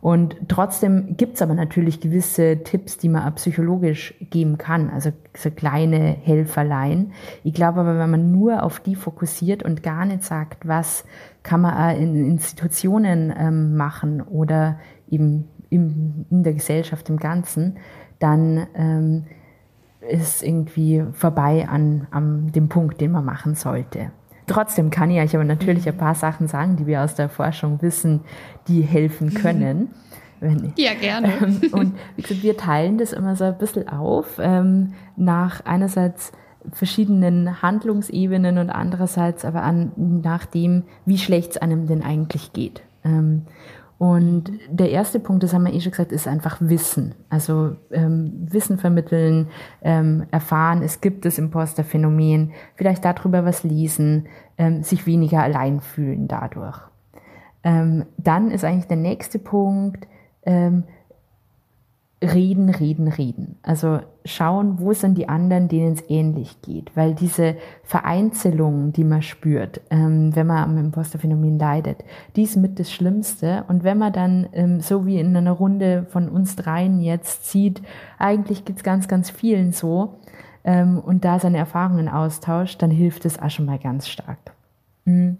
[0.00, 5.10] Und trotzdem gibt es aber natürlich gewisse Tipps, die man auch psychologisch geben kann, also
[5.36, 7.12] so kleine Helferlein.
[7.42, 11.04] Ich glaube aber, wenn man nur auf die fokussiert und gar nicht sagt, was
[11.42, 14.78] kann man in Institutionen ähm, machen oder
[15.10, 17.78] eben in, in der Gesellschaft im Ganzen,
[18.18, 19.24] dann ähm,
[20.08, 24.10] ist irgendwie vorbei an, an dem Punkt, den man machen sollte.
[24.46, 27.80] Trotzdem kann ich euch aber natürlich ein paar Sachen sagen, die wir aus der Forschung
[27.80, 28.20] wissen,
[28.68, 29.90] die helfen können.
[30.40, 31.28] Wenn, ja, gerne.
[31.40, 36.32] Ähm, und wie gesagt, wir teilen das immer so ein bisschen auf ähm, nach einerseits
[36.72, 42.82] verschiedenen Handlungsebenen und andererseits aber an, nach dem, wie schlecht es einem denn eigentlich geht.
[43.04, 43.42] Ähm,
[44.02, 47.14] und der erste Punkt, das haben wir eh schon gesagt, ist einfach Wissen.
[47.30, 49.46] Also ähm, Wissen vermitteln,
[49.80, 54.26] ähm, erfahren, es gibt das Imposter-Phänomen, vielleicht darüber was lesen,
[54.58, 56.80] ähm, sich weniger allein fühlen dadurch.
[57.62, 60.08] Ähm, dann ist eigentlich der nächste Punkt,
[60.44, 60.82] ähm,
[62.22, 63.58] reden, reden, reden.
[63.62, 66.96] Also schauen, wo sind die anderen, denen es ähnlich geht.
[66.96, 72.04] Weil diese Vereinzelung, die man spürt, ähm, wenn man am Imposterphänomen leidet,
[72.36, 73.64] die ist mit das Schlimmste.
[73.68, 77.82] Und wenn man dann, ähm, so wie in einer Runde von uns dreien jetzt sieht,
[78.18, 80.14] eigentlich geht's ganz, ganz vielen so,
[80.64, 84.38] ähm, und da seine Erfahrungen austauscht, dann hilft es auch schon mal ganz stark.
[85.04, 85.38] Mhm.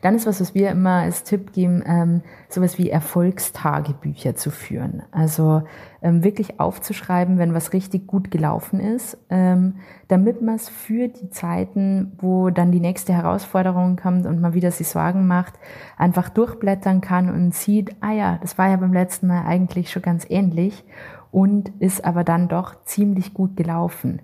[0.00, 5.02] Dann ist was, was wir immer als Tipp geben, ähm, sowas wie Erfolgstagebücher zu führen.
[5.10, 5.62] Also
[6.02, 9.76] ähm, wirklich aufzuschreiben, wenn was richtig gut gelaufen ist, ähm,
[10.08, 14.70] damit man es für die Zeiten, wo dann die nächste Herausforderung kommt und man wieder
[14.70, 15.54] sich Sorgen macht,
[15.96, 20.02] einfach durchblättern kann und sieht, ah ja, das war ja beim letzten Mal eigentlich schon
[20.02, 20.84] ganz ähnlich
[21.30, 24.20] und ist aber dann doch ziemlich gut gelaufen.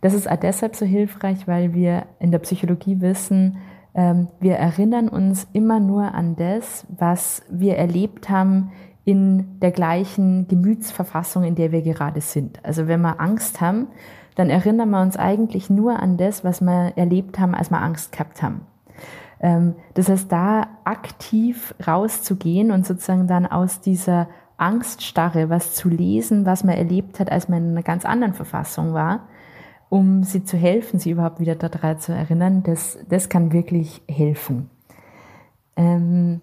[0.00, 3.58] Das ist auch deshalb so hilfreich, weil wir in der Psychologie wissen,
[3.94, 8.72] wir erinnern uns immer nur an das, was wir erlebt haben
[9.04, 12.64] in der gleichen Gemütsverfassung, in der wir gerade sind.
[12.64, 13.88] Also wenn wir Angst haben,
[14.34, 18.12] dann erinnern wir uns eigentlich nur an das, was wir erlebt haben, als wir Angst
[18.12, 18.62] gehabt haben.
[19.40, 26.46] Ähm, das heißt, da aktiv rauszugehen und sozusagen dann aus dieser Angststarre was zu lesen,
[26.46, 29.26] was man erlebt hat, als man in einer ganz anderen Verfassung war,
[29.92, 34.70] um sie zu helfen, sie überhaupt wieder daran zu erinnern, das, das kann wirklich helfen.
[35.76, 36.40] Ähm,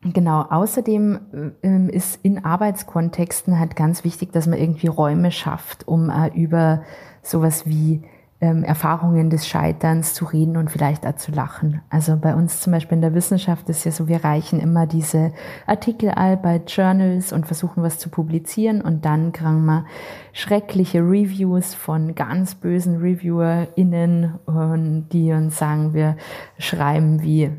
[0.00, 6.08] genau, außerdem ähm, ist in Arbeitskontexten halt ganz wichtig, dass man irgendwie Räume schafft, um
[6.08, 6.84] äh, über
[7.20, 8.02] sowas wie
[8.40, 11.80] ähm, Erfahrungen des Scheiterns zu reden und vielleicht auch zu lachen.
[11.88, 15.32] Also bei uns zum Beispiel in der Wissenschaft ist ja so, wir reichen immer diese
[15.66, 19.86] Artikel all bei Journals und versuchen was zu publizieren und dann kriegen wir
[20.32, 24.38] schreckliche Reviews von ganz bösen ReviewerInnen,
[25.12, 26.16] die uns sagen, wir
[26.58, 27.50] schreiben wie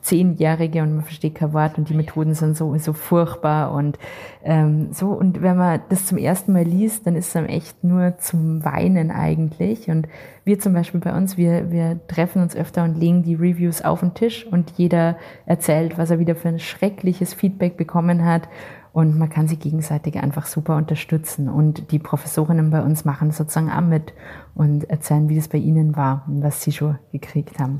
[0.00, 3.98] Zehnjährige und man versteht kein Wort und die Methoden sind so, so furchtbar und
[4.42, 5.08] ähm, so.
[5.08, 9.10] Und wenn man das zum ersten Mal liest, dann ist es echt nur zum Weinen
[9.10, 9.90] eigentlich.
[9.90, 10.08] Und
[10.44, 14.00] wir zum Beispiel bei uns, wir, wir treffen uns öfter und legen die Reviews auf
[14.00, 18.48] den Tisch und jeder erzählt, was er wieder für ein schreckliches Feedback bekommen hat.
[18.94, 21.50] Und man kann sie gegenseitig einfach super unterstützen.
[21.50, 24.14] Und die Professorinnen bei uns machen sozusagen auch mit
[24.54, 27.76] und erzählen, wie das bei ihnen war und was sie schon gekriegt haben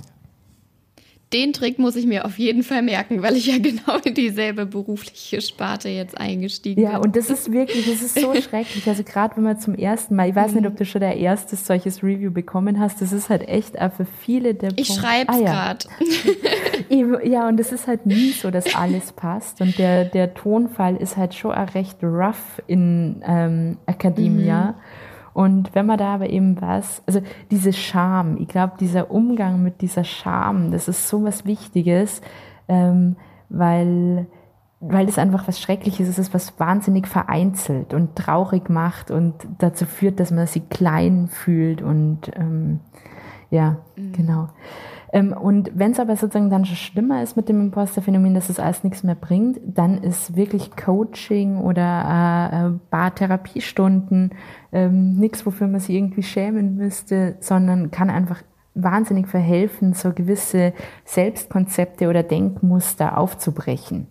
[1.33, 4.67] den Trick muss ich mir auf jeden Fall merken, weil ich ja genau in dieselbe
[4.67, 6.97] berufliche Sparte jetzt eingestiegen ja, bin.
[6.97, 8.89] Ja, und das ist wirklich, das ist so schrecklich.
[8.89, 11.57] Also gerade wenn man zum ersten Mal, ich weiß nicht, ob du schon der erste
[11.57, 15.41] solches Review bekommen hast, das ist halt echt für viele der Ich schreibe es ah,
[15.41, 15.75] ja.
[16.89, 17.29] gerade.
[17.29, 19.61] ja, und es ist halt nie so, dass alles passt.
[19.61, 24.73] Und der, der Tonfall ist halt schon recht rough in ähm, Academia.
[24.73, 24.75] Mhm.
[25.39, 27.23] Und wenn man da aber eben was, also
[27.53, 32.23] diese Scham, ich glaube, dieser Umgang mit dieser Scham, das ist so was Wichtiges,
[32.67, 33.15] ähm,
[33.49, 34.27] weil
[34.81, 39.87] weil das einfach was Schreckliches ist, ist was wahnsinnig vereinzelt und traurig macht und dazu
[39.87, 42.81] führt, dass man sich klein fühlt und ähm,
[43.51, 44.13] ja, mhm.
[44.15, 44.49] genau.
[45.13, 48.61] Ähm, und wenn es aber sozusagen dann schon schlimmer ist mit dem Imposter-Phänomen, dass es
[48.61, 54.33] alles nichts mehr bringt, dann ist wirklich Coaching oder äh, äh Bartherapiestunden
[54.73, 58.43] ähm, nichts, wofür man sich irgendwie schämen müsste, sondern kann einfach
[58.75, 60.73] wahnsinnig verhelfen, so gewisse
[61.05, 64.07] Selbstkonzepte oder Denkmuster aufzubrechen.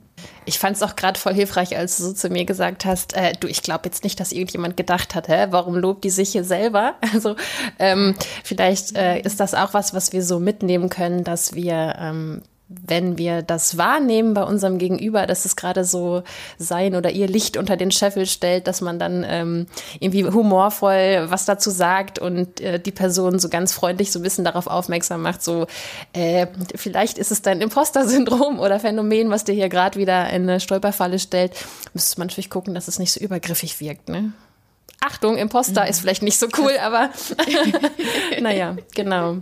[0.46, 3.34] Ich fand es auch gerade voll hilfreich, als du so zu mir gesagt hast, äh,
[3.40, 6.44] du, ich glaube jetzt nicht, dass irgendjemand gedacht hat, hä, warum lobt die sich hier
[6.44, 6.96] selber?
[7.14, 7.36] Also
[7.80, 12.44] ähm, vielleicht äh, ist das auch was, was wir so mitnehmen können, dass wir ähm,
[12.70, 16.24] wenn wir das wahrnehmen bei unserem Gegenüber, dass es gerade so
[16.58, 19.68] sein oder ihr Licht unter den Scheffel stellt, dass man dann ähm,
[20.00, 24.44] irgendwie humorvoll was dazu sagt und äh, die Person so ganz freundlich so ein bisschen
[24.44, 25.66] darauf aufmerksam macht, so
[26.12, 31.20] äh, vielleicht ist es dein Imposter-Syndrom oder Phänomen, was dir hier gerade wieder eine Stolperfalle
[31.20, 31.54] stellt,
[31.94, 34.34] müsste man natürlich gucken, dass es nicht so übergriffig wirkt, ne?
[35.00, 35.90] Achtung, Imposter mhm.
[35.90, 37.12] ist vielleicht nicht so cool, aber
[38.42, 39.38] naja, genau.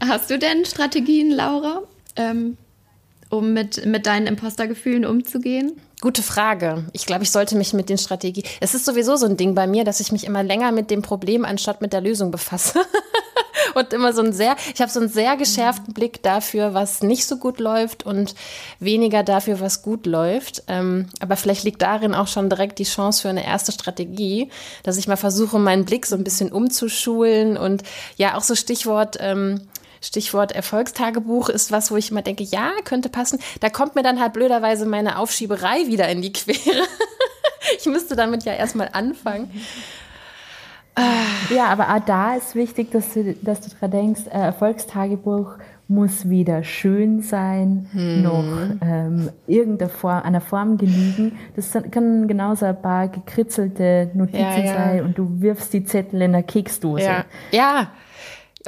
[0.00, 1.82] Hast du denn Strategien, Laura?
[2.18, 2.58] Ähm,
[3.30, 5.72] um mit, mit deinen Impostergefühlen umzugehen?
[6.00, 6.84] Gute Frage.
[6.92, 8.44] Ich glaube, ich sollte mich mit den Strategien.
[8.60, 11.02] Es ist sowieso so ein Ding bei mir, dass ich mich immer länger mit dem
[11.02, 12.80] Problem anstatt mit der Lösung befasse.
[13.74, 17.26] und immer so ein sehr, ich habe so einen sehr geschärften Blick dafür, was nicht
[17.26, 18.34] so gut läuft und
[18.78, 20.62] weniger dafür, was gut läuft.
[20.68, 24.50] Ähm, aber vielleicht liegt darin auch schon direkt die Chance für eine erste Strategie,
[24.84, 27.82] dass ich mal versuche, meinen Blick so ein bisschen umzuschulen und
[28.16, 29.62] ja, auch so Stichwort, ähm,
[30.00, 33.38] Stichwort Erfolgstagebuch ist was, wo ich immer denke, ja, könnte passen.
[33.60, 36.58] Da kommt mir dann halt blöderweise meine Aufschieberei wieder in die Quere.
[37.78, 39.50] ich müsste damit ja erstmal anfangen.
[41.50, 45.54] Ja, aber auch da ist wichtig, dass du, dass du dran denkst, äh, Erfolgstagebuch
[45.86, 48.22] muss weder schön sein, hm.
[48.22, 48.44] noch
[48.82, 51.38] ähm, irgendeiner Form, einer Form genügen.
[51.56, 54.74] Das kann genauso ein paar gekritzelte Notizen ja, ja.
[54.74, 57.04] sein und du wirfst die Zettel in der Keksdose.
[57.04, 57.90] Ja, ja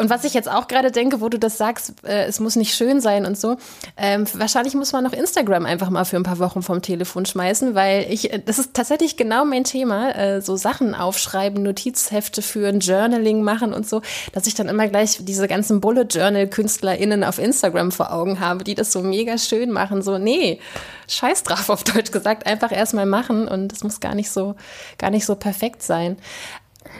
[0.00, 2.74] und was ich jetzt auch gerade denke, wo du das sagst, äh, es muss nicht
[2.74, 3.56] schön sein und so,
[3.96, 7.74] ähm, wahrscheinlich muss man noch Instagram einfach mal für ein paar Wochen vom Telefon schmeißen,
[7.74, 12.80] weil ich, äh, das ist tatsächlich genau mein Thema, äh, so Sachen aufschreiben, Notizhefte führen,
[12.80, 14.00] Journaling machen und so,
[14.32, 18.64] dass ich dann immer gleich diese ganzen Bullet Journal KünstlerInnen auf Instagram vor Augen habe,
[18.64, 20.60] die das so mega schön machen, so, nee,
[21.08, 24.54] scheiß drauf auf Deutsch gesagt, einfach erstmal machen und es muss gar nicht so,
[24.96, 26.16] gar nicht so perfekt sein.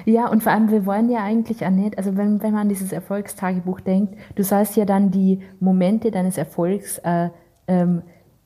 [0.05, 2.69] Ja, und vor allem, wir wollen ja eigentlich auch nicht, also wenn, wenn man an
[2.69, 7.31] dieses Erfolgstagebuch denkt, du sollst ja dann die Momente deines Erfolgs äh,
[7.67, 8.03] ähm,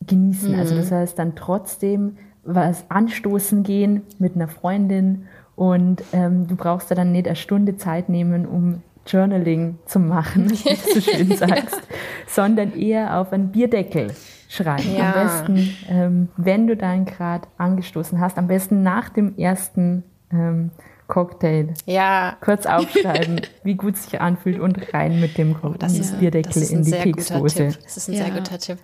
[0.07, 0.53] genießen.
[0.53, 0.59] Mhm.
[0.59, 5.27] Also das heißt dann trotzdem was anstoßen gehen mit einer Freundin
[5.57, 10.51] und ähm, du brauchst da dann nicht eine Stunde Zeit nehmen, um Journaling zu machen,
[10.51, 11.97] wie du so schön sagst, ja.
[12.27, 14.13] sondern eher auf einen Bierdeckel
[14.49, 14.95] schreiben.
[14.97, 15.13] Ja.
[15.13, 20.71] Am besten, ähm, wenn du deinen Grad angestoßen hast, am besten nach dem ersten ähm,
[21.07, 21.75] Cocktail.
[21.87, 22.37] Ja.
[22.41, 26.61] Kurz aufschreiben, wie gut es sich anfühlt und rein mit dem oh, das ist, Bierdeckel
[26.63, 27.77] das in die Keksdose.
[27.83, 28.25] Das ist ein ja.
[28.25, 28.79] sehr guter Tipp.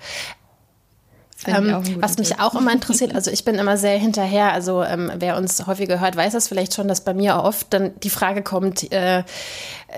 [1.47, 5.37] Ähm, was mich auch immer interessiert, also ich bin immer sehr hinterher, also ähm, wer
[5.39, 8.93] uns häufiger hört, weiß das vielleicht schon, dass bei mir oft dann die Frage kommt
[8.93, 9.23] äh,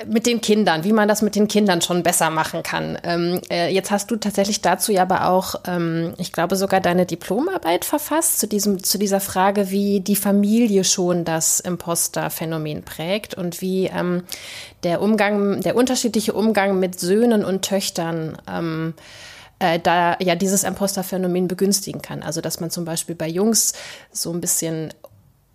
[0.06, 2.96] mit den Kindern, wie man das mit den Kindern schon besser machen kann.
[3.02, 7.06] Ähm, äh, jetzt hast du tatsächlich dazu ja aber auch, ähm, ich glaube sogar deine
[7.06, 13.60] Diplomarbeit verfasst zu diesem zu dieser Frage, wie die Familie schon das Imposter-Phänomen prägt und
[13.60, 14.22] wie ähm,
[14.84, 18.94] der Umgang, der unterschiedliche Umgang mit Söhnen und Töchtern ähm,
[19.62, 22.22] äh, da ja dieses Imposter-Phänomen begünstigen kann.
[22.22, 23.72] Also dass man zum Beispiel bei Jungs
[24.10, 24.92] so ein bisschen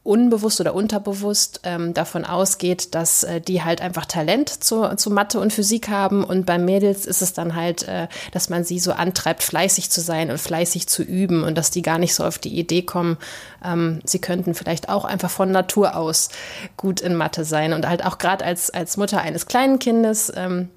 [0.08, 5.38] unbewusst oder unterbewusst ähm, davon ausgeht, dass äh, die halt einfach Talent zu, zu Mathe
[5.38, 8.94] und Physik haben und bei Mädels ist es dann halt, äh, dass man sie so
[8.94, 12.40] antreibt, fleißig zu sein und fleißig zu üben und dass die gar nicht so auf
[12.40, 13.18] die Idee kommen,
[13.66, 16.30] ähm, sie könnten vielleicht auch einfach von Natur aus
[16.78, 20.70] gut in Mathe sein und halt auch gerade als, als Mutter eines kleinen Kindes ähm,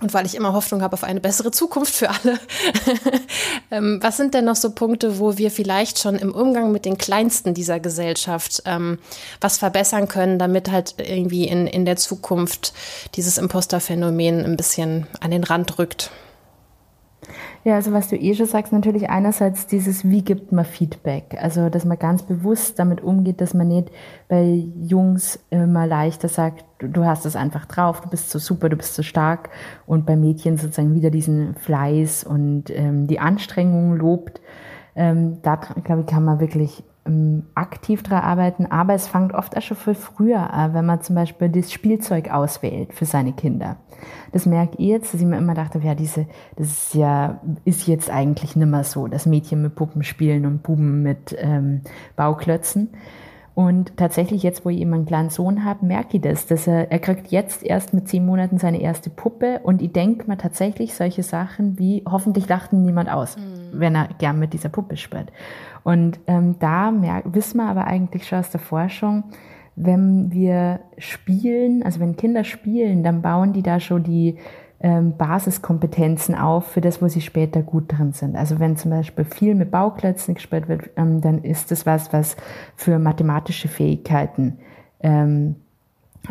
[0.00, 2.38] und weil ich immer Hoffnung habe auf eine bessere Zukunft für alle.
[3.70, 6.98] ähm, was sind denn noch so Punkte, wo wir vielleicht schon im Umgang mit den
[6.98, 8.98] Kleinsten dieser Gesellschaft ähm,
[9.40, 12.74] was verbessern können, damit halt irgendwie in, in der Zukunft
[13.14, 16.10] dieses Imposterphänomen ein bisschen an den Rand rückt?
[17.64, 21.38] Ja, also was du eh schon sagst, natürlich einerseits dieses, wie gibt man Feedback?
[21.40, 23.90] Also, dass man ganz bewusst damit umgeht, dass man nicht
[24.28, 28.76] bei Jungs immer leichter sagt, du, hast es einfach drauf, du bist so super, du
[28.76, 29.48] bist so stark
[29.86, 34.42] und bei Mädchen sozusagen wieder diesen Fleiß und ähm, die Anstrengung lobt.
[34.94, 36.84] Ähm, da, glaube ich, kann man wirklich
[37.54, 41.14] aktiv daran arbeiten, aber es fängt oft auch schon viel früher an, wenn man zum
[41.14, 43.76] Beispiel das Spielzeug auswählt für seine Kinder.
[44.32, 46.26] Das merke ich jetzt, dass ich mir immer dachte, ja, diese,
[46.56, 50.62] das ist ja, ist jetzt eigentlich nicht mehr so, dass Mädchen mit Puppen spielen und
[50.62, 51.82] Buben mit ähm,
[52.16, 52.88] Bauklötzen.
[53.54, 56.90] Und tatsächlich jetzt, wo ich eben einen kleinen Sohn habe, merke ich das, dass er,
[56.90, 60.94] er kriegt jetzt erst mit zehn Monaten seine erste Puppe und ich denke mir tatsächlich
[60.94, 63.78] solche Sachen wie, hoffentlich lacht ihn niemand aus, mhm.
[63.78, 65.30] wenn er gern mit dieser Puppe spielt.
[65.84, 69.24] Und ähm, da merk, wissen wir aber eigentlich schon aus der Forschung,
[69.76, 74.38] wenn wir spielen, also wenn Kinder spielen, dann bauen die da schon die
[74.80, 78.36] ähm, Basiskompetenzen auf für das, wo sie später gut drin sind.
[78.36, 82.36] Also wenn zum Beispiel viel mit Bauklötzen gespielt wird, ähm, dann ist das was, was
[82.76, 84.58] für mathematische Fähigkeiten
[85.00, 85.56] ähm,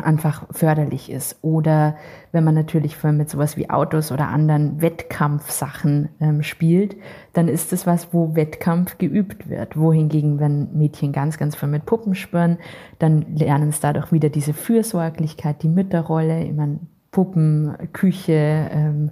[0.02, 1.38] einfach förderlich ist.
[1.42, 1.96] Oder
[2.32, 6.96] wenn man natürlich mit sowas wie Autos oder anderen Wettkampfsachen ähm, spielt,
[7.32, 9.76] dann ist das was, wo Wettkampf geübt wird.
[9.76, 12.58] Wohingegen, wenn Mädchen ganz, ganz viel mit Puppen spüren,
[12.98, 16.44] dann lernen es dadurch wieder diese Fürsorglichkeit, die Mütterrolle.
[16.44, 16.80] Ich meine,
[17.14, 19.10] Puppenküche, ähm,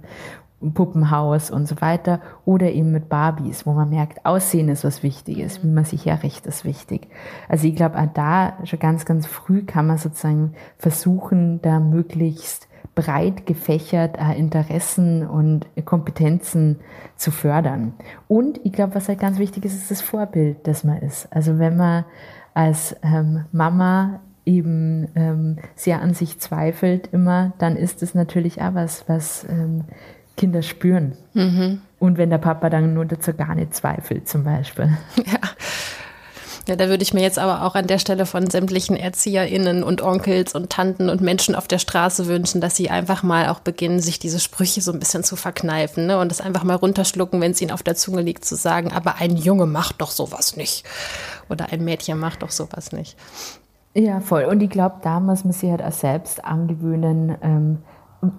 [0.71, 2.21] Puppenhaus und so weiter.
[2.45, 5.67] Oder eben mit Barbies, wo man merkt, Aussehen ist was Wichtiges, mhm.
[5.67, 7.07] wie man sich herrichtet, ist wichtig.
[7.49, 13.45] Also ich glaube, da schon ganz, ganz früh kann man sozusagen versuchen, da möglichst breit
[13.45, 16.79] gefächert äh, Interessen und Kompetenzen
[17.15, 17.93] zu fördern.
[18.27, 21.27] Und ich glaube, was halt ganz wichtig ist, ist das Vorbild, das man ist.
[21.31, 22.05] Also wenn man
[22.53, 28.75] als ähm, Mama eben ähm, sehr an sich zweifelt immer, dann ist es natürlich auch
[28.75, 29.85] was, was ähm,
[30.37, 31.17] Kinder spüren.
[31.33, 31.81] Mhm.
[31.99, 34.97] Und wenn der Papa dann nur dazu gar nicht zweifelt, zum Beispiel.
[35.25, 35.39] Ja.
[36.65, 40.01] Ja, da würde ich mir jetzt aber auch an der Stelle von sämtlichen ErzieherInnen und
[40.01, 43.99] Onkels und Tanten und Menschen auf der Straße wünschen, dass sie einfach mal auch beginnen,
[43.99, 46.19] sich diese Sprüche so ein bisschen zu verkneifen ne?
[46.19, 49.15] und das einfach mal runterschlucken, wenn es ihnen auf der Zunge liegt, zu sagen, aber
[49.19, 50.85] ein Junge macht doch sowas nicht.
[51.49, 53.17] Oder ein Mädchen macht doch sowas nicht.
[53.93, 54.45] Ja, voll.
[54.45, 57.79] Und ich glaube, da muss man sich halt auch selbst angewöhnen, ähm,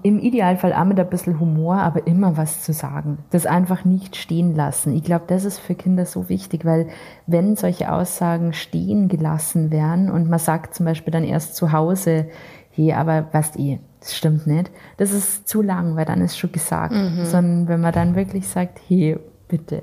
[0.03, 3.19] im Idealfall auch mit ein bisschen Humor, aber immer was zu sagen.
[3.31, 4.95] Das einfach nicht stehen lassen.
[4.95, 6.89] Ich glaube, das ist für Kinder so wichtig, weil
[7.27, 12.29] wenn solche Aussagen stehen gelassen werden und man sagt zum Beispiel dann erst zu Hause,
[12.71, 16.53] hey, aber weißt eh, das stimmt nicht, das ist zu lang, weil dann ist schon
[16.53, 16.93] gesagt.
[16.93, 17.25] Mhm.
[17.25, 19.19] Sondern wenn man dann wirklich sagt, hey,
[19.49, 19.83] bitte,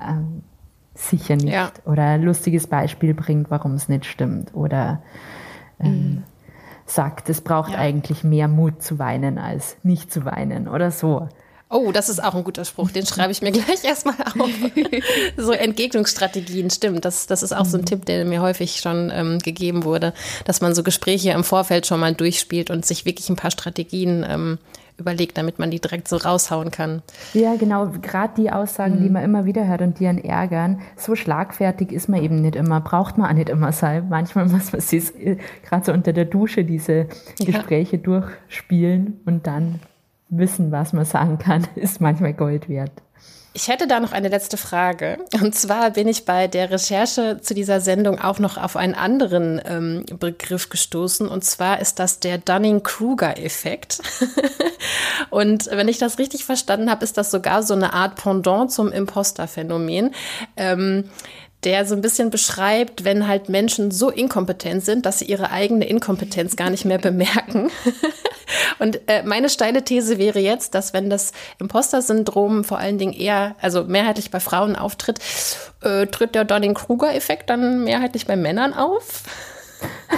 [0.00, 0.42] ähm,
[0.94, 1.52] sicher nicht.
[1.52, 1.70] Ja.
[1.84, 4.54] Oder ein lustiges Beispiel bringt, warum es nicht stimmt.
[4.54, 5.02] Oder
[5.80, 6.22] ähm, mhm.
[6.86, 7.78] Sagt, es braucht ja.
[7.78, 11.28] eigentlich mehr Mut zu weinen als nicht zu weinen oder so.
[11.72, 12.90] Oh, das ist auch ein guter Spruch.
[12.90, 14.50] Den schreibe ich mir gleich erstmal auf.
[15.38, 17.06] so Entgegnungsstrategien, stimmt.
[17.06, 17.86] Das, das ist auch so ein mhm.
[17.86, 20.12] Tipp, der mir häufig schon ähm, gegeben wurde,
[20.44, 24.22] dass man so Gespräche im Vorfeld schon mal durchspielt und sich wirklich ein paar Strategien
[24.28, 24.58] ähm,
[24.98, 27.00] überlegt, damit man die direkt so raushauen kann.
[27.32, 27.86] Ja, genau.
[28.02, 29.04] Gerade die Aussagen, mhm.
[29.04, 32.54] die man immer wieder hört und die einen ärgern, so schlagfertig ist man eben nicht
[32.54, 34.08] immer, braucht man auch nicht immer sein.
[34.10, 35.10] Manchmal muss man sich
[35.64, 37.06] gerade so unter der Dusche diese
[37.38, 38.02] Gespräche ja.
[38.02, 39.80] durchspielen und dann
[40.32, 42.92] wissen, was man sagen kann, ist manchmal Gold wert.
[43.54, 45.18] Ich hätte da noch eine letzte Frage.
[45.34, 49.60] Und zwar bin ich bei der Recherche zu dieser Sendung auch noch auf einen anderen
[49.66, 51.28] ähm, Begriff gestoßen.
[51.28, 54.00] Und zwar ist das der Dunning-Kruger-Effekt.
[55.30, 58.90] und wenn ich das richtig verstanden habe, ist das sogar so eine Art Pendant zum
[58.90, 60.14] Imposter-Phänomen.
[60.56, 61.10] Ähm,
[61.64, 65.86] der so ein bisschen beschreibt, wenn halt Menschen so inkompetent sind, dass sie ihre eigene
[65.86, 67.70] Inkompetenz gar nicht mehr bemerken.
[68.78, 73.54] Und äh, meine steile These wäre jetzt, dass wenn das Imposter-Syndrom vor allen Dingen eher,
[73.60, 75.20] also mehrheitlich bei Frauen auftritt,
[75.82, 79.22] äh, tritt der Donning-Kruger-Effekt dann mehrheitlich bei Männern auf?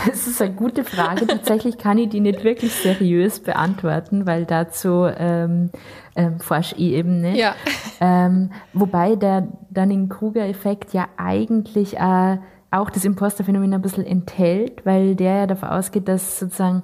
[0.15, 1.27] Das ist eine gute Frage.
[1.27, 5.71] Tatsächlich kann ich die nicht wirklich seriös beantworten, weil dazu ähm,
[6.17, 7.39] ähm, forsche ich eben nicht.
[7.39, 7.55] Ja.
[8.01, 12.39] Ähm, wobei der Dunning-Kruger-Effekt ja eigentlich äh,
[12.71, 16.83] auch das Imposter-Phänomen ein bisschen enthält, weil der ja davon ausgeht, dass sozusagen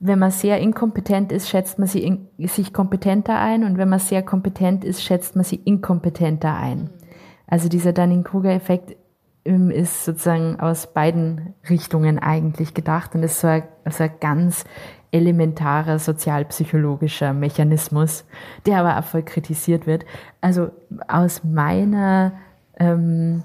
[0.00, 4.22] wenn man sehr inkompetent ist, schätzt man sie sich kompetenter ein und wenn man sehr
[4.22, 6.90] kompetent ist, schätzt man sie inkompetenter ein.
[7.48, 8.96] Also dieser Dunning-Kruger-Effekt
[9.70, 14.64] ist sozusagen aus beiden Richtungen eigentlich gedacht und ist so ein, so ein ganz
[15.10, 18.24] elementarer sozialpsychologischer Mechanismus,
[18.66, 20.04] der aber auch voll kritisiert wird.
[20.40, 20.70] Also
[21.06, 22.32] aus meiner
[22.78, 23.42] ähm,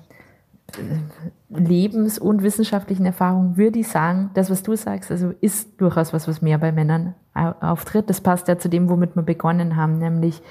[1.49, 6.27] Lebens- und wissenschaftlichen Erfahrung würde ich sagen, das, was du sagst, also ist durchaus was,
[6.27, 8.09] was mehr bei Männern auftritt.
[8.09, 10.41] Das passt ja zu dem, womit wir begonnen haben, nämlich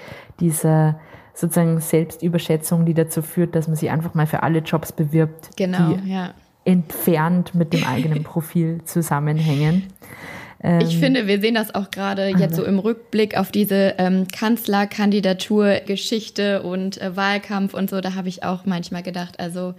[0.40, 0.96] diese
[1.35, 5.95] sozusagen Selbstüberschätzung, die dazu führt, dass man sich einfach mal für alle Jobs bewirbt, genau,
[5.95, 6.35] die ja.
[6.64, 9.89] entfernt mit dem eigenen Profil zusammenhängen.
[10.64, 14.28] Ich ähm, finde, wir sehen das auch gerade jetzt so im Rückblick auf diese ähm,
[14.28, 18.01] Kanzlerkandidatur, Geschichte und äh, Wahlkampf und so.
[18.01, 19.74] Da habe ich auch manchmal gedacht, also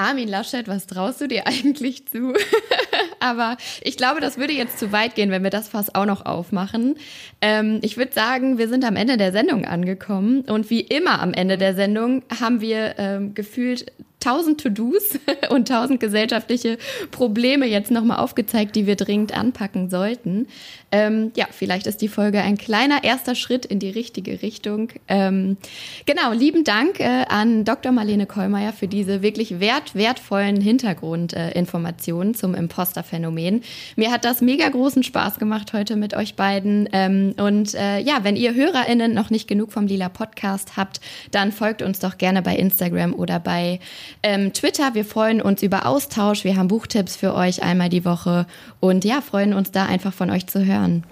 [0.00, 2.32] Armin Laschet, was traust du dir eigentlich zu?
[3.20, 6.24] Aber ich glaube, das würde jetzt zu weit gehen, wenn wir das Fass auch noch
[6.24, 6.96] aufmachen.
[7.42, 10.40] Ähm, ich würde sagen, wir sind am Ende der Sendung angekommen.
[10.42, 15.18] Und wie immer am Ende der Sendung haben wir ähm, gefühlt tausend To-Dos
[15.50, 16.78] und tausend gesellschaftliche
[17.10, 20.46] Probleme jetzt nochmal aufgezeigt, die wir dringend anpacken sollten.
[20.92, 24.88] Ähm, ja, vielleicht ist die Folge ein kleiner erster Schritt in die richtige Richtung.
[25.08, 25.56] Ähm,
[26.04, 27.92] genau, lieben Dank äh, an Dr.
[27.92, 33.62] Marlene Kollmeier für diese wirklich wert, wertvollen Hintergrundinformationen äh, zum Imposter-Phänomen.
[33.96, 36.88] Mir hat das mega großen Spaß gemacht heute mit euch beiden.
[36.92, 41.00] Ähm, und äh, ja, wenn ihr HörerInnen noch nicht genug vom Lila Podcast habt,
[41.30, 43.78] dann folgt uns doch gerne bei Instagram oder bei
[44.22, 44.94] ähm, Twitter.
[44.94, 46.44] Wir freuen uns über Austausch.
[46.44, 48.46] Wir haben Buchtipps für euch einmal die Woche
[48.80, 51.04] und ja, freuen uns da einfach von euch zu hören.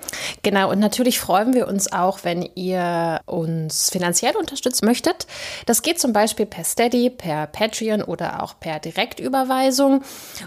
[0.43, 5.27] Genau, und natürlich freuen wir uns auch, wenn ihr uns finanziell unterstützen möchtet.
[5.67, 10.03] Das geht zum Beispiel per Steady, per Patreon oder auch per Direktüberweisung.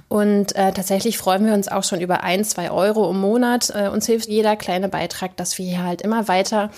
[0.07, 3.71] Und äh, tatsächlich freuen wir uns auch schon über ein, zwei Euro im Monat.
[3.75, 6.71] Äh, uns hilft jeder kleine Beitrag, dass wir hier halt immer weiter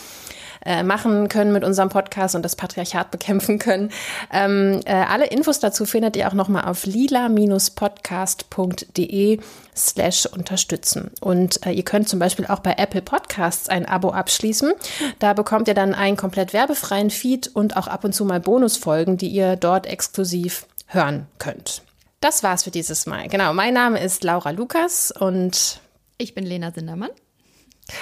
[0.65, 3.91] äh, machen können mit unserem Podcast und das Patriarchat bekämpfen können.
[4.31, 9.39] Ähm, äh, alle Infos dazu findet ihr auch nochmal auf lila-podcast.de
[9.75, 11.09] slash unterstützen.
[11.19, 14.73] Und äh, ihr könnt zum Beispiel auch bei Apple Podcasts ein Abo abschließen.
[15.19, 19.17] Da bekommt ihr dann einen komplett werbefreien Feed und auch ab und zu mal Bonusfolgen,
[19.17, 21.81] die ihr dort exklusiv hören könnt.
[22.21, 23.27] Das war's für dieses Mal.
[23.27, 25.81] Genau, mein Name ist Laura Lukas und
[26.17, 27.09] ich bin Lena Sindermann.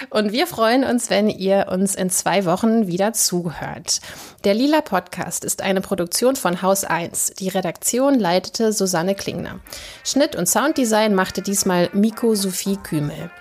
[0.09, 3.99] Und wir freuen uns, wenn ihr uns in zwei Wochen wieder zuhört.
[4.43, 7.33] Der Lila Podcast ist eine Produktion von Haus 1.
[7.39, 9.59] Die Redaktion leitete Susanne Klingner.
[10.03, 13.31] Schnitt und Sounddesign machte diesmal Miko Sophie Kümel.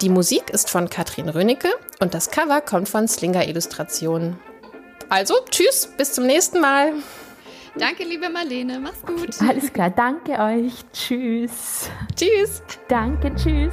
[0.00, 1.70] Die Musik ist von Katrin Rönecke
[2.00, 4.38] und das Cover kommt von Slinger Illustrationen.
[5.08, 6.92] Also, tschüss, bis zum nächsten Mal.
[7.78, 8.78] Danke, liebe Marlene.
[8.78, 9.40] Mach's gut.
[9.48, 10.72] Alles klar, danke euch.
[10.92, 11.90] Tschüss.
[12.16, 12.62] Tschüss.
[12.88, 13.72] Danke, tschüss.